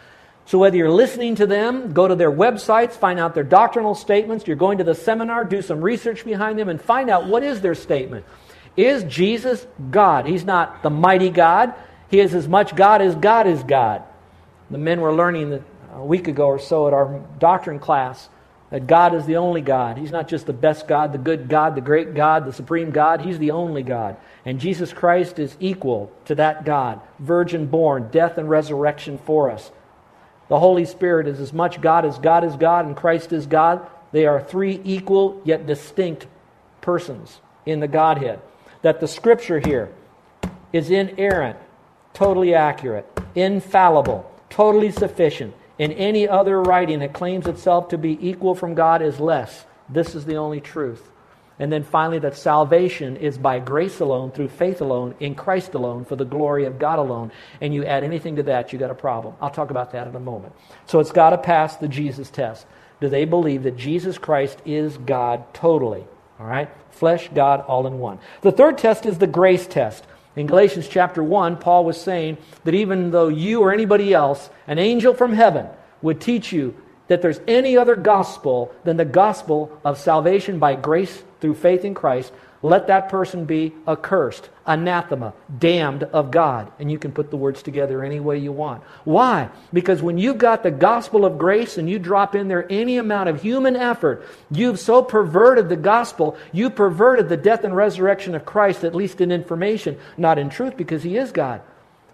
So, 0.45 0.59
whether 0.59 0.77
you're 0.77 0.90
listening 0.90 1.35
to 1.37 1.47
them, 1.47 1.92
go 1.92 2.07
to 2.07 2.14
their 2.14 2.31
websites, 2.31 2.92
find 2.92 3.19
out 3.19 3.35
their 3.35 3.42
doctrinal 3.42 3.95
statements, 3.95 4.47
you're 4.47 4.57
going 4.57 4.79
to 4.79 4.85
the 4.85 4.95
seminar, 4.95 5.45
do 5.45 5.61
some 5.61 5.81
research 5.81 6.25
behind 6.25 6.59
them, 6.59 6.69
and 6.69 6.81
find 6.81 7.11
out 7.11 7.27
what 7.27 7.42
is 7.42 7.61
their 7.61 7.75
statement. 7.75 8.25
Is 8.77 9.03
Jesus 9.05 9.66
God? 9.90 10.27
He's 10.27 10.45
not 10.45 10.83
the 10.83 10.90
mighty 10.90 11.31
God. 11.31 11.75
He 12.11 12.21
is 12.21 12.35
as 12.35 12.47
much 12.47 12.77
God 12.77 13.03
as 13.03 13.14
God 13.16 13.47
is 13.47 13.62
God. 13.62 14.05
The 14.71 14.79
men 14.79 15.01
were 15.01 15.12
learning 15.12 15.64
a 15.95 16.05
week 16.05 16.29
ago 16.29 16.47
or 16.47 16.59
so 16.59 16.87
at 16.87 16.92
our 16.92 17.25
doctrine 17.38 17.79
class 17.79 18.29
that 18.70 18.87
God 18.87 19.14
is 19.14 19.26
the 19.26 19.37
only 19.37 19.61
God. 19.61 19.96
He's 19.96 20.11
not 20.11 20.29
just 20.29 20.46
the 20.46 20.52
best 20.52 20.88
God, 20.88 21.12
the 21.12 21.18
good 21.18 21.48
God, 21.48 21.74
the 21.74 21.81
great 21.81 22.14
God, 22.14 22.46
the 22.46 22.52
supreme 22.52 22.90
God. 22.90 23.20
He's 23.20 23.38
the 23.38 23.52
only 23.52 23.83
God. 23.83 24.16
And 24.44 24.59
Jesus 24.59 24.92
Christ 24.92 25.38
is 25.38 25.57
equal 25.61 26.11
to 26.24 26.35
that 26.35 26.64
God, 26.64 27.00
virgin 27.18 27.66
born, 27.66 28.09
death 28.11 28.38
and 28.38 28.50
resurrection 28.50 29.18
for 29.18 29.50
us. 29.50 29.70
The 30.48 30.59
Holy 30.59 30.85
Spirit 30.85 31.29
is 31.29 31.40
as 31.40 31.52
much 31.52 31.81
God 31.81 32.05
as 32.05 32.18
God 32.18 32.44
is 32.44 32.57
God 32.57 32.87
and 32.87 32.96
Christ 32.96 33.33
is 33.33 33.46
God. 33.46 33.87
They 34.12 34.26
are 34.26 34.40
three 34.40 34.81
equal 34.85 35.40
yet 35.44 35.66
distinct 35.66 36.26
persons 36.81 37.40
in 37.64 37.81
the 37.81 37.88
Godhead. 37.88 38.40
That 38.83 39.00
the 39.00 39.09
scripture 39.09 39.59
here 39.59 39.90
is 40.72 40.90
inerrant, 40.90 41.59
totally 42.14 42.55
accurate, 42.55 43.07
infallible, 43.35 44.31
totally 44.50 44.90
sufficient, 44.90 45.55
and 45.78 45.92
any 45.92 46.28
other 46.28 46.60
writing 46.60 47.00
that 47.00 47.12
claims 47.12 47.46
itself 47.46 47.88
to 47.88 47.98
be 47.98 48.18
equal 48.26 48.54
from 48.54 48.74
God 48.74 49.02
is 49.02 49.20
less. 49.20 49.66
This 49.88 50.14
is 50.14 50.24
the 50.24 50.36
only 50.36 50.60
truth. 50.60 51.10
And 51.58 51.72
then 51.72 51.84
finally, 51.84 52.18
that 52.18 52.36
salvation 52.36 53.16
is 53.16 53.38
by 53.38 53.60
grace 53.60 54.00
alone, 54.00 54.30
through 54.30 54.48
faith 54.48 54.82
alone, 54.82 55.14
in 55.20 55.34
Christ 55.34 55.72
alone, 55.74 56.04
for 56.04 56.14
the 56.14 56.24
glory 56.24 56.66
of 56.66 56.78
God 56.78 56.98
alone. 56.98 57.32
And 57.62 57.72
you 57.72 57.84
add 57.84 58.04
anything 58.04 58.36
to 58.36 58.42
that, 58.44 58.72
you 58.72 58.78
got 58.78 58.90
a 58.90 58.94
problem. 58.94 59.34
I'll 59.40 59.50
talk 59.50 59.70
about 59.70 59.92
that 59.92 60.06
in 60.06 60.14
a 60.14 60.20
moment. 60.20 60.52
So 60.84 61.00
it's 61.00 61.12
got 61.12 61.30
to 61.30 61.38
pass 61.38 61.76
the 61.76 61.88
Jesus 61.88 62.28
test. 62.28 62.66
Do 63.00 63.08
they 63.08 63.24
believe 63.24 63.62
that 63.62 63.76
Jesus 63.76 64.18
Christ 64.18 64.60
is 64.66 64.98
God 64.98 65.54
totally? 65.54 66.04
All 66.38 66.46
right? 66.46 66.68
Flesh, 66.90 67.30
God, 67.34 67.60
all 67.62 67.86
in 67.86 67.98
one. 67.98 68.18
The 68.42 68.52
third 68.52 68.76
test 68.76 69.06
is 69.06 69.18
the 69.18 69.26
grace 69.26 69.66
test. 69.66 70.06
In 70.37 70.46
Galatians 70.46 70.87
chapter 70.87 71.22
1, 71.22 71.57
Paul 71.57 71.87
was 71.87 71.99
saying 71.99 72.37
that 72.64 72.75
even 72.75 73.11
though 73.11 73.29
you 73.29 73.62
or 73.62 73.72
anybody 73.72 74.12
else, 74.12 74.51
an 74.66 74.79
angel 74.79 75.14
from 75.14 75.33
heaven, 75.33 75.66
would 76.03 76.20
teach 76.20 76.53
you 76.53 76.77
that 77.09 77.22
there's 77.22 77.40
any 77.49 77.77
other 77.77 77.96
gospel 77.96 78.75
than 78.85 78.99
the 78.99 79.05
gospel 79.05 79.81
of 79.83 79.99
salvation 79.99 80.59
by 80.59 80.75
grace 80.75 81.22
through 81.40 81.55
faith 81.55 81.85
in 81.85 81.94
Christ, 81.94 82.33
let 82.66 82.88
that 82.88 83.09
person 83.09 83.44
be 83.44 83.72
accursed, 83.87 84.48
anathema, 84.66 85.33
damned 85.59 86.02
of 86.05 86.31
God. 86.31 86.70
And 86.79 86.90
you 86.90 86.98
can 86.98 87.12
put 87.12 87.31
the 87.31 87.37
words 87.37 87.62
together 87.62 88.02
any 88.02 88.20
way 88.20 88.38
you 88.38 88.52
want. 88.52 88.83
Why? 89.05 89.50
Because 89.72 90.02
when 90.02 90.18
you've 90.18 90.38
got 90.38 90.62
the 90.62 90.70
gospel 90.70 91.24
of 91.24 91.38
grace 91.38 91.79
and 91.79 91.88
you 91.88 91.98
drop 91.98 92.35
in 92.35 92.48
there 92.48 92.70
any 92.70 92.98
amount 92.98 93.29
of 93.29 93.40
human 93.40 93.76
effort, 93.76 94.26
you've 94.50 94.81
so 94.81 95.02
perverted 95.02 95.68
the 95.68 95.76
gospel, 95.76 96.37
you 96.52 96.70
perverted 96.70 97.29
the 97.29 97.37
death 97.37 97.64
and 97.64 97.76
resurrection 97.76 98.35
of 98.35 98.44
Christ, 98.44 98.85
at 98.85 98.94
least 98.94 99.20
in 99.20 99.31
information, 99.31 99.98
not 100.16 100.38
in 100.38 100.50
truth, 100.50 100.76
because 100.76 101.02
he 101.02 101.16
is 101.16 101.33
God. 101.33 101.62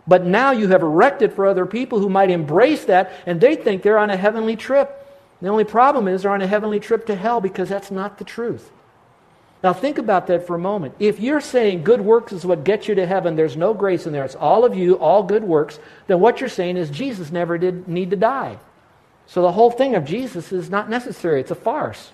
But 0.07 0.27
now 0.27 0.51
you 0.51 0.69
have 0.69 0.83
erected 0.83 1.33
for 1.33 1.47
other 1.47 1.67
people 1.67 1.99
who 1.99 2.09
might 2.09 2.31
embrace 2.31 2.85
that 2.87 3.13
and 3.25 3.41
they 3.41 3.57
think 3.57 3.83
they're 3.83 3.99
on 3.99 4.11
a 4.11 4.17
heavenly 4.17 4.57
trip. 4.57 4.99
The 5.41 5.49
only 5.49 5.65
problem 5.65 6.09
is 6.09 6.23
they're 6.23 6.33
on 6.33 6.43
a 6.43 6.47
heavenly 6.47 6.81
trip 6.81 7.07
to 7.07 7.15
hell 7.15 7.41
because 7.41 7.69
that's 7.69 7.91
not 7.91 8.19
the 8.19 8.25
truth. 8.25 8.71
Now, 9.63 9.73
think 9.73 9.99
about 9.99 10.27
that 10.27 10.47
for 10.47 10.57
a 10.57 10.59
moment. 10.59 10.95
If 10.99 11.21
you're 11.21 11.41
saying 11.41 11.85
good 11.85 12.01
works 12.01 12.33
is 12.33 12.45
what 12.45 12.65
gets 12.65 12.89
you 12.89 12.97
to 12.97 13.07
heaven, 13.07 13.37
there's 13.37 13.57
no 13.57 13.75
grace 13.75 14.07
in 14.07 14.13
there, 14.13 14.25
it's 14.25 14.35
all 14.35 14.65
of 14.65 14.77
you, 14.77 14.99
all 14.99 15.23
good 15.23 15.45
works, 15.45 15.79
then 16.09 16.19
what 16.19 16.41
you're 16.41 16.49
saying 16.49 16.77
is 16.77 16.91
Jesus 16.91 17.31
never 17.31 17.59
did 17.59 17.87
need 17.87 18.11
to 18.11 18.17
die. 18.17 18.59
So 19.27 19.43
the 19.43 19.53
whole 19.53 19.71
thing 19.71 19.95
of 19.95 20.05
Jesus 20.05 20.53
is 20.53 20.69
not 20.69 20.91
necessary, 20.91 21.41
it's 21.41 21.53
a 21.53 21.57
farce. 21.57 22.11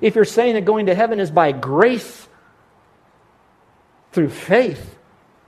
If 0.00 0.14
you're 0.14 0.24
saying 0.24 0.54
that 0.54 0.64
going 0.64 0.86
to 0.86 0.94
heaven 0.94 1.20
is 1.20 1.30
by 1.30 1.52
grace 1.52 2.26
through 4.12 4.30
faith, 4.30 4.96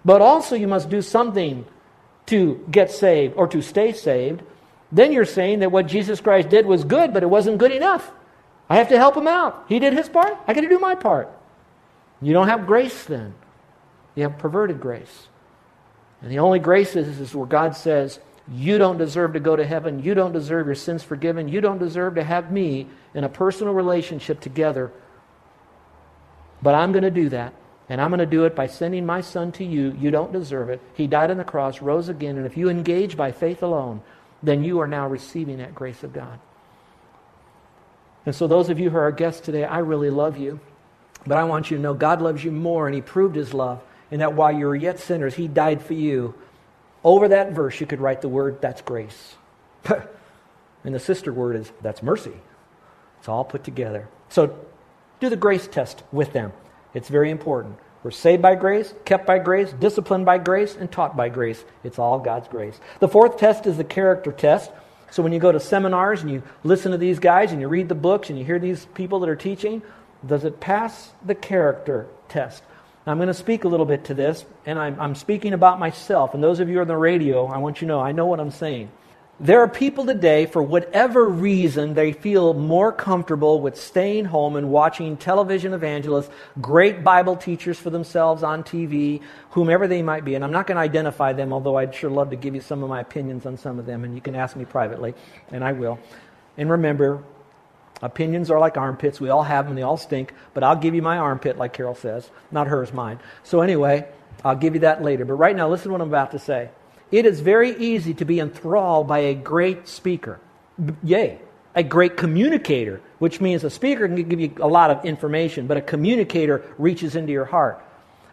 but 0.04 0.20
also 0.20 0.54
you 0.54 0.68
must 0.68 0.90
do 0.90 1.00
something 1.00 1.64
to 2.26 2.64
get 2.70 2.90
saved 2.90 3.34
or 3.36 3.46
to 3.48 3.62
stay 3.62 3.92
saved, 3.92 4.42
then 4.90 5.12
you're 5.12 5.24
saying 5.24 5.60
that 5.60 5.72
what 5.72 5.86
Jesus 5.86 6.20
Christ 6.20 6.50
did 6.50 6.66
was 6.66 6.84
good, 6.84 7.14
but 7.14 7.22
it 7.22 7.30
wasn't 7.30 7.56
good 7.56 7.72
enough. 7.72 8.12
I 8.72 8.76
have 8.76 8.88
to 8.88 8.96
help 8.96 9.14
him 9.14 9.28
out. 9.28 9.66
He 9.68 9.78
did 9.78 9.92
his 9.92 10.08
part. 10.08 10.35
I 10.46 10.54
got 10.54 10.62
to 10.62 10.68
do 10.70 10.78
my 10.78 10.94
part. 10.94 11.28
You 12.22 12.32
don't 12.32 12.48
have 12.48 12.66
grace 12.66 13.04
then. 13.04 13.35
You 14.14 14.22
have 14.22 14.38
perverted 14.38 14.80
grace. 14.80 15.28
And 16.22 16.30
the 16.30 16.38
only 16.38 16.58
grace 16.58 16.96
is, 16.96 17.20
is 17.20 17.35
where 17.35 17.46
God 17.46 17.76
says, 17.76 18.18
You 18.50 18.78
don't 18.78 18.96
deserve 18.96 19.35
to 19.35 19.40
go 19.40 19.56
to 19.56 19.66
heaven. 19.66 20.02
You 20.02 20.14
don't 20.14 20.32
deserve 20.32 20.64
your 20.64 20.74
sins 20.74 21.02
forgiven. 21.02 21.48
You 21.48 21.61
don't 21.61 21.76
deserve 21.76 22.14
to 22.14 22.24
have 22.24 22.50
me 22.50 22.87
in 23.12 23.24
a 23.24 23.28
personal 23.28 23.74
relationship 23.74 24.40
together. 24.40 24.90
But 26.62 26.74
I'm 26.74 26.92
going 26.92 27.04
to 27.04 27.11
do 27.11 27.28
that. 27.28 27.52
And 27.90 28.00
I'm 28.00 28.08
going 28.08 28.20
to 28.20 28.26
do 28.26 28.46
it 28.46 28.56
by 28.56 28.68
sending 28.68 29.04
my 29.04 29.20
son 29.20 29.52
to 29.52 29.64
you. 29.64 29.94
You 30.00 30.11
don't 30.11 30.32
deserve 30.32 30.70
it. 30.70 30.80
He 30.94 31.06
died 31.06 31.30
on 31.30 31.37
the 31.37 31.44
cross, 31.44 31.82
rose 31.82 32.08
again. 32.08 32.38
And 32.38 32.46
if 32.46 32.56
you 32.56 32.70
engage 32.70 33.18
by 33.18 33.32
faith 33.32 33.62
alone, 33.62 34.00
then 34.42 34.64
you 34.64 34.80
are 34.80 34.88
now 34.88 35.08
receiving 35.08 35.58
that 35.58 35.74
grace 35.74 36.02
of 36.02 36.14
God. 36.14 36.40
And 38.24 38.35
so, 38.35 38.46
those 38.46 38.68
of 38.68 38.78
you 38.78 38.90
who 38.90 38.96
are 38.96 39.02
our 39.02 39.12
guests 39.12 39.40
today, 39.40 39.64
I 39.64 39.78
really 39.78 40.11
love 40.11 40.38
you. 40.38 40.61
But 41.26 41.38
I 41.38 41.44
want 41.44 41.70
you 41.70 41.76
to 41.76 41.82
know 41.82 41.94
God 41.94 42.22
loves 42.22 42.44
you 42.44 42.52
more, 42.52 42.87
and 42.87 42.94
He 42.94 43.00
proved 43.00 43.37
His 43.37 43.52
love 43.52 43.80
in 44.11 44.20
that 44.20 44.35
while 44.35 44.52
you 44.52 44.66
were 44.66 44.76
yet 44.76 45.00
sinners, 45.00 45.35
He 45.35 45.48
died 45.48 45.82
for 45.82 45.94
you. 45.94 46.35
Over 47.04 47.28
that 47.28 47.52
verse, 47.52 47.80
you 47.80 47.87
could 47.87 48.00
write 48.00 48.22
the 48.22 48.28
word, 48.28 48.61
that's 48.61 48.82
grace. 48.82 49.35
and 49.85 50.94
the 50.94 51.00
sister 51.00 51.32
word 51.32 51.56
is, 51.56 51.72
that's 51.80 52.02
mercy. 52.02 52.35
It's 53.18 53.28
all 53.28 53.44
put 53.44 53.64
together. 53.64 54.08
So, 54.28 54.58
do 55.20 55.28
the 55.28 55.37
grace 55.37 55.66
test 55.66 56.02
with 56.12 56.32
them. 56.32 56.52
It's 56.94 57.08
very 57.08 57.30
important. 57.30 57.76
We're 58.02 58.11
saved 58.11 58.42
by 58.42 58.56
grace, 58.56 58.94
kept 59.04 59.26
by 59.26 59.38
grace, 59.38 59.72
disciplined 59.72 60.26
by 60.26 60.38
grace, 60.38 60.74
and 60.74 60.90
taught 60.90 61.16
by 61.16 61.28
grace. 61.28 61.64
It's 61.85 61.98
all 61.98 62.18
God's 62.18 62.48
grace. 62.48 62.80
The 62.98 63.08
fourth 63.08 63.37
test 63.37 63.66
is 63.66 63.76
the 63.76 63.85
character 63.85 64.32
test. 64.32 64.72
So 65.12 65.22
when 65.22 65.33
you 65.33 65.38
go 65.38 65.53
to 65.53 65.61
seminars 65.61 66.22
and 66.22 66.31
you 66.31 66.42
listen 66.64 66.90
to 66.92 66.98
these 66.98 67.18
guys 67.18 67.53
and 67.53 67.61
you 67.61 67.68
read 67.68 67.90
the 67.90 67.94
books 67.94 68.31
and 68.31 68.38
you 68.38 68.46
hear 68.46 68.59
these 68.59 68.87
people 68.94 69.20
that 69.20 69.29
are 69.29 69.37
teaching, 69.37 69.83
does 70.27 70.44
it 70.44 70.59
pass 70.59 71.12
the 71.22 71.35
character 71.35 72.07
test? 72.31 72.62
Now, 73.07 73.12
I'm 73.12 73.18
going 73.18 73.27
to 73.27 73.35
speak 73.35 73.64
a 73.64 73.68
little 73.68 73.85
bit 73.85 74.05
to 74.07 74.14
this, 74.14 74.46
and 74.64 74.79
I'm, 74.79 74.98
I'm 74.98 75.14
speaking 75.14 75.53
about 75.53 75.79
myself. 75.79 76.33
And 76.33 76.42
those 76.42 76.61
of 76.61 76.70
you 76.70 76.81
on 76.81 76.87
the 76.87 76.96
radio, 76.96 77.44
I 77.44 77.59
want 77.59 77.83
you 77.83 77.87
to 77.87 77.88
know 77.88 78.01
I 78.01 78.12
know 78.12 78.25
what 78.25 78.40
I'm 78.40 78.51
saying. 78.51 78.90
There 79.42 79.61
are 79.61 79.66
people 79.66 80.07
today, 80.07 80.46
for 80.46 80.62
whatever 80.62 81.28
reason, 81.28 81.94
they 81.94 82.12
feel 82.12 82.55
more 82.55 82.92
comfortable 82.92 83.61
with 83.61 83.76
staying 83.76 84.26
home 84.26 84.55
and 84.55 84.70
watching 84.70 85.16
television 85.16 85.74
evangelists, 85.74 86.31
great 86.61 87.02
Bible 87.02 87.35
teachers 87.35 87.76
for 87.76 87.90
themselves 87.90 88.44
on 88.44 88.62
TV, 88.62 89.20
whomever 89.50 89.88
they 89.88 90.00
might 90.00 90.24
be. 90.24 90.37
And 90.37 90.44
I'm 90.44 90.52
not 90.52 90.68
going 90.68 90.76
to 90.76 90.83
identify 90.83 91.33
them, 91.33 91.52
although 91.52 91.76
I'd 91.76 91.92
sure 91.92 92.09
love 92.09 92.31
to 92.31 92.37
give 92.37 92.55
you 92.55 92.61
some 92.61 92.85
of 92.85 92.88
my 92.88 93.00
opinions 93.00 93.44
on 93.44 93.57
some 93.57 93.81
of 93.81 93.87
them, 93.87 94.05
and 94.05 94.14
you 94.14 94.20
can 94.20 94.37
ask 94.37 94.55
me 94.55 94.64
privately, 94.64 95.12
and 95.50 95.64
I 95.64 95.72
will. 95.72 95.98
And 96.57 96.70
remember, 96.70 97.24
opinions 98.00 98.48
are 98.48 98.61
like 98.61 98.76
armpits. 98.76 99.20
We 99.20 99.31
all 99.31 99.42
have 99.42 99.66
them, 99.66 99.74
they 99.74 99.83
all 99.83 99.96
stink, 99.96 100.35
but 100.55 100.62
I'll 100.62 100.76
give 100.76 100.94
you 100.94 101.02
my 101.02 101.18
armpit, 101.18 101.59
like 101.59 101.72
Carol 101.72 101.96
says. 101.96 102.31
Not 102.52 102.68
hers, 102.68 102.92
mine. 102.92 103.18
So, 103.42 103.61
anyway, 103.61 104.07
I'll 104.44 104.55
give 104.55 104.74
you 104.74 104.81
that 104.83 105.02
later. 105.02 105.24
But 105.24 105.35
right 105.35 105.57
now, 105.57 105.68
listen 105.68 105.88
to 105.88 105.92
what 105.94 106.00
I'm 106.00 106.07
about 106.07 106.31
to 106.31 106.38
say. 106.38 106.70
It 107.12 107.27
is 107.27 107.40
very 107.40 107.77
easy 107.77 108.14
to 108.14 108.25
be 108.25 108.40
enthralled 108.40 109.07
by 109.07 109.18
a 109.18 109.35
great 109.35 109.87
speaker. 109.87 110.40
Yay, 111.05 111.38
a 111.75 111.83
great 111.83 112.16
communicator, 112.16 113.03
which 113.18 113.38
means 113.38 113.62
a 113.64 113.70
speaker 113.70 114.09
can 114.09 114.16
give 114.29 114.40
you 114.40 114.55
a 114.61 114.66
lot 114.66 114.90
of 114.90 115.05
information, 115.05 115.66
but 115.66 115.77
a 115.77 115.83
communicator 115.83 116.64
reaches 116.79 117.14
into 117.14 117.31
your 117.31 117.44
heart. 117.44 117.85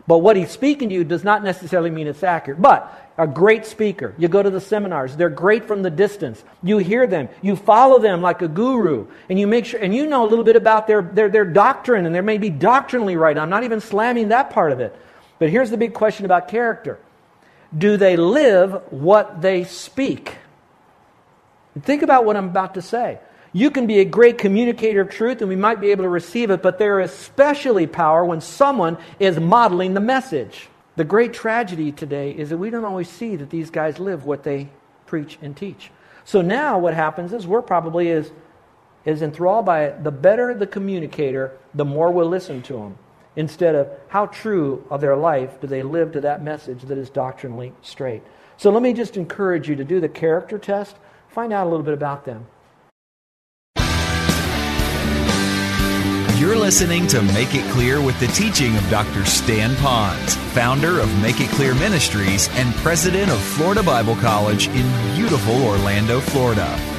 But 0.08 0.20
what 0.20 0.38
he's 0.38 0.50
speaking 0.50 0.90
to 0.90 0.96
you 0.96 1.04
does 1.04 1.26
not 1.26 1.44
necessarily 1.44 1.92
mean 1.92 2.08
it's 2.08 2.24
accurate. 2.24 2.62
But 2.62 3.12
a 3.18 3.28
great 3.28 3.66
speaker, 3.66 4.16
you 4.18 4.30
go 4.30 4.42
to 4.42 4.50
the 4.50 4.62
seminars, 4.62 5.16
they're 5.18 5.30
great 5.30 5.66
from 5.66 5.82
the 5.84 5.90
distance. 5.90 6.42
You 6.64 6.78
hear 6.78 7.06
them, 7.06 7.28
you 7.42 7.58
follow 7.58 8.00
them 8.00 8.22
like 8.22 8.42
a 8.42 8.48
guru, 8.48 9.08
and 9.30 9.38
you 9.38 9.46
make 9.46 9.66
sure, 9.66 9.80
and 9.82 9.94
you 9.94 10.08
know 10.08 10.26
a 10.26 10.30
little 10.30 10.46
bit 10.46 10.56
about 10.56 10.88
their, 10.88 11.02
their, 11.02 11.28
their 11.28 11.46
doctrine, 11.46 12.06
and 12.06 12.16
they 12.16 12.22
may 12.22 12.38
be 12.38 12.50
doctrinally 12.50 13.18
right. 13.18 13.38
I'm 13.38 13.50
not 13.50 13.66
even 13.66 13.82
slamming 13.82 14.30
that 14.30 14.52
part 14.52 14.72
of 14.72 14.80
it. 14.80 14.96
But 15.38 15.50
here's 15.50 15.70
the 15.70 15.78
big 15.78 15.94
question 15.94 16.26
about 16.26 16.48
character 16.48 16.98
Do 17.78 17.98
they 17.98 18.18
live 18.18 18.82
what 18.92 19.42
they 19.42 19.64
speak? 19.64 20.38
Think 21.82 22.02
about 22.02 22.26
what 22.26 22.36
I'm 22.36 22.50
about 22.50 22.74
to 22.74 22.82
say. 22.82 23.20
You 23.52 23.72
can 23.72 23.88
be 23.88 24.00
a 24.00 24.06
great 24.06 24.38
communicator 24.38 25.02
of 25.02 25.10
truth 25.10 25.42
and 25.42 25.50
we 25.50 25.56
might 25.56 25.80
be 25.80 25.92
able 25.92 26.04
to 26.04 26.10
receive 26.10 26.52
it, 26.52 26.62
but 26.62 26.78
there 26.78 27.00
is 27.00 27.12
especially 27.12 27.88
power 27.88 28.24
when 28.24 28.42
someone 28.42 28.98
is 29.20 29.40
modeling 29.40 29.94
the 29.94 30.00
message. 30.00 30.68
The 30.96 31.04
great 31.04 31.34
tragedy 31.34 31.92
today 31.92 32.32
is 32.32 32.50
that 32.50 32.58
we 32.58 32.70
don't 32.70 32.86
always 32.86 33.10
see 33.10 33.36
that 33.38 33.50
these 33.50 33.70
guys 33.70 34.00
live 34.00 34.26
what 34.26 34.44
they 34.44 34.70
preach 35.06 35.40
and 35.42 35.56
teach. 35.56 35.92
So 36.26 36.42
now 36.42 36.78
what 36.78 36.94
happens 36.94 37.34
is 37.34 37.48
we're 37.48 37.62
probably 37.62 38.12
as, 38.12 38.32
as 39.06 39.22
enthralled 39.22 39.66
by 39.66 39.86
it. 39.86 40.04
The 40.04 40.12
better 40.12 40.54
the 40.54 40.68
communicator, 40.68 41.58
the 41.74 41.86
more 41.86 42.12
we'll 42.12 42.30
listen 42.30 42.62
to 42.64 42.74
them. 42.74 42.98
Instead 43.40 43.74
of 43.74 43.88
how 44.10 44.26
true 44.26 44.86
of 44.90 45.00
their 45.00 45.16
life 45.16 45.62
do 45.62 45.68
they 45.68 45.82
live 45.82 46.12
to 46.12 46.20
that 46.20 46.44
message 46.44 46.82
that 46.82 46.98
is 46.98 47.10
doctrinally 47.10 47.72
straight. 47.82 48.22
So 48.58 48.70
let 48.70 48.84
me 48.84 48.92
just 48.92 49.16
encourage 49.16 49.70
you 49.70 49.78
to 49.78 49.86
do 49.86 50.02
the 50.02 50.10
character 50.10 50.58
test, 50.58 50.98
find 51.30 51.54
out 51.54 51.66
a 51.66 51.70
little 51.70 51.86
bit 51.86 51.94
about 51.94 52.26
them. 52.26 52.48
You're 56.38 56.58
listening 56.58 57.08
to 57.08 57.22
Make 57.22 57.56
It 57.56 57.64
Clear 57.72 58.02
with 58.02 58.20
the 58.20 58.28
teaching 58.28 58.76
of 58.76 58.90
Dr. 58.90 59.24
Stan 59.24 59.74
Ponz, 59.76 60.36
founder 60.54 61.00
of 61.00 61.22
Make 61.22 61.40
It 61.40 61.50
Clear 61.52 61.74
Ministries 61.76 62.50
and 62.58 62.76
president 62.76 63.32
of 63.32 63.40
Florida 63.40 63.84
Bible 63.84 64.18
College 64.18 64.68
in 64.68 65.16
beautiful 65.16 65.64
Orlando, 65.66 66.20
Florida. 66.20 66.99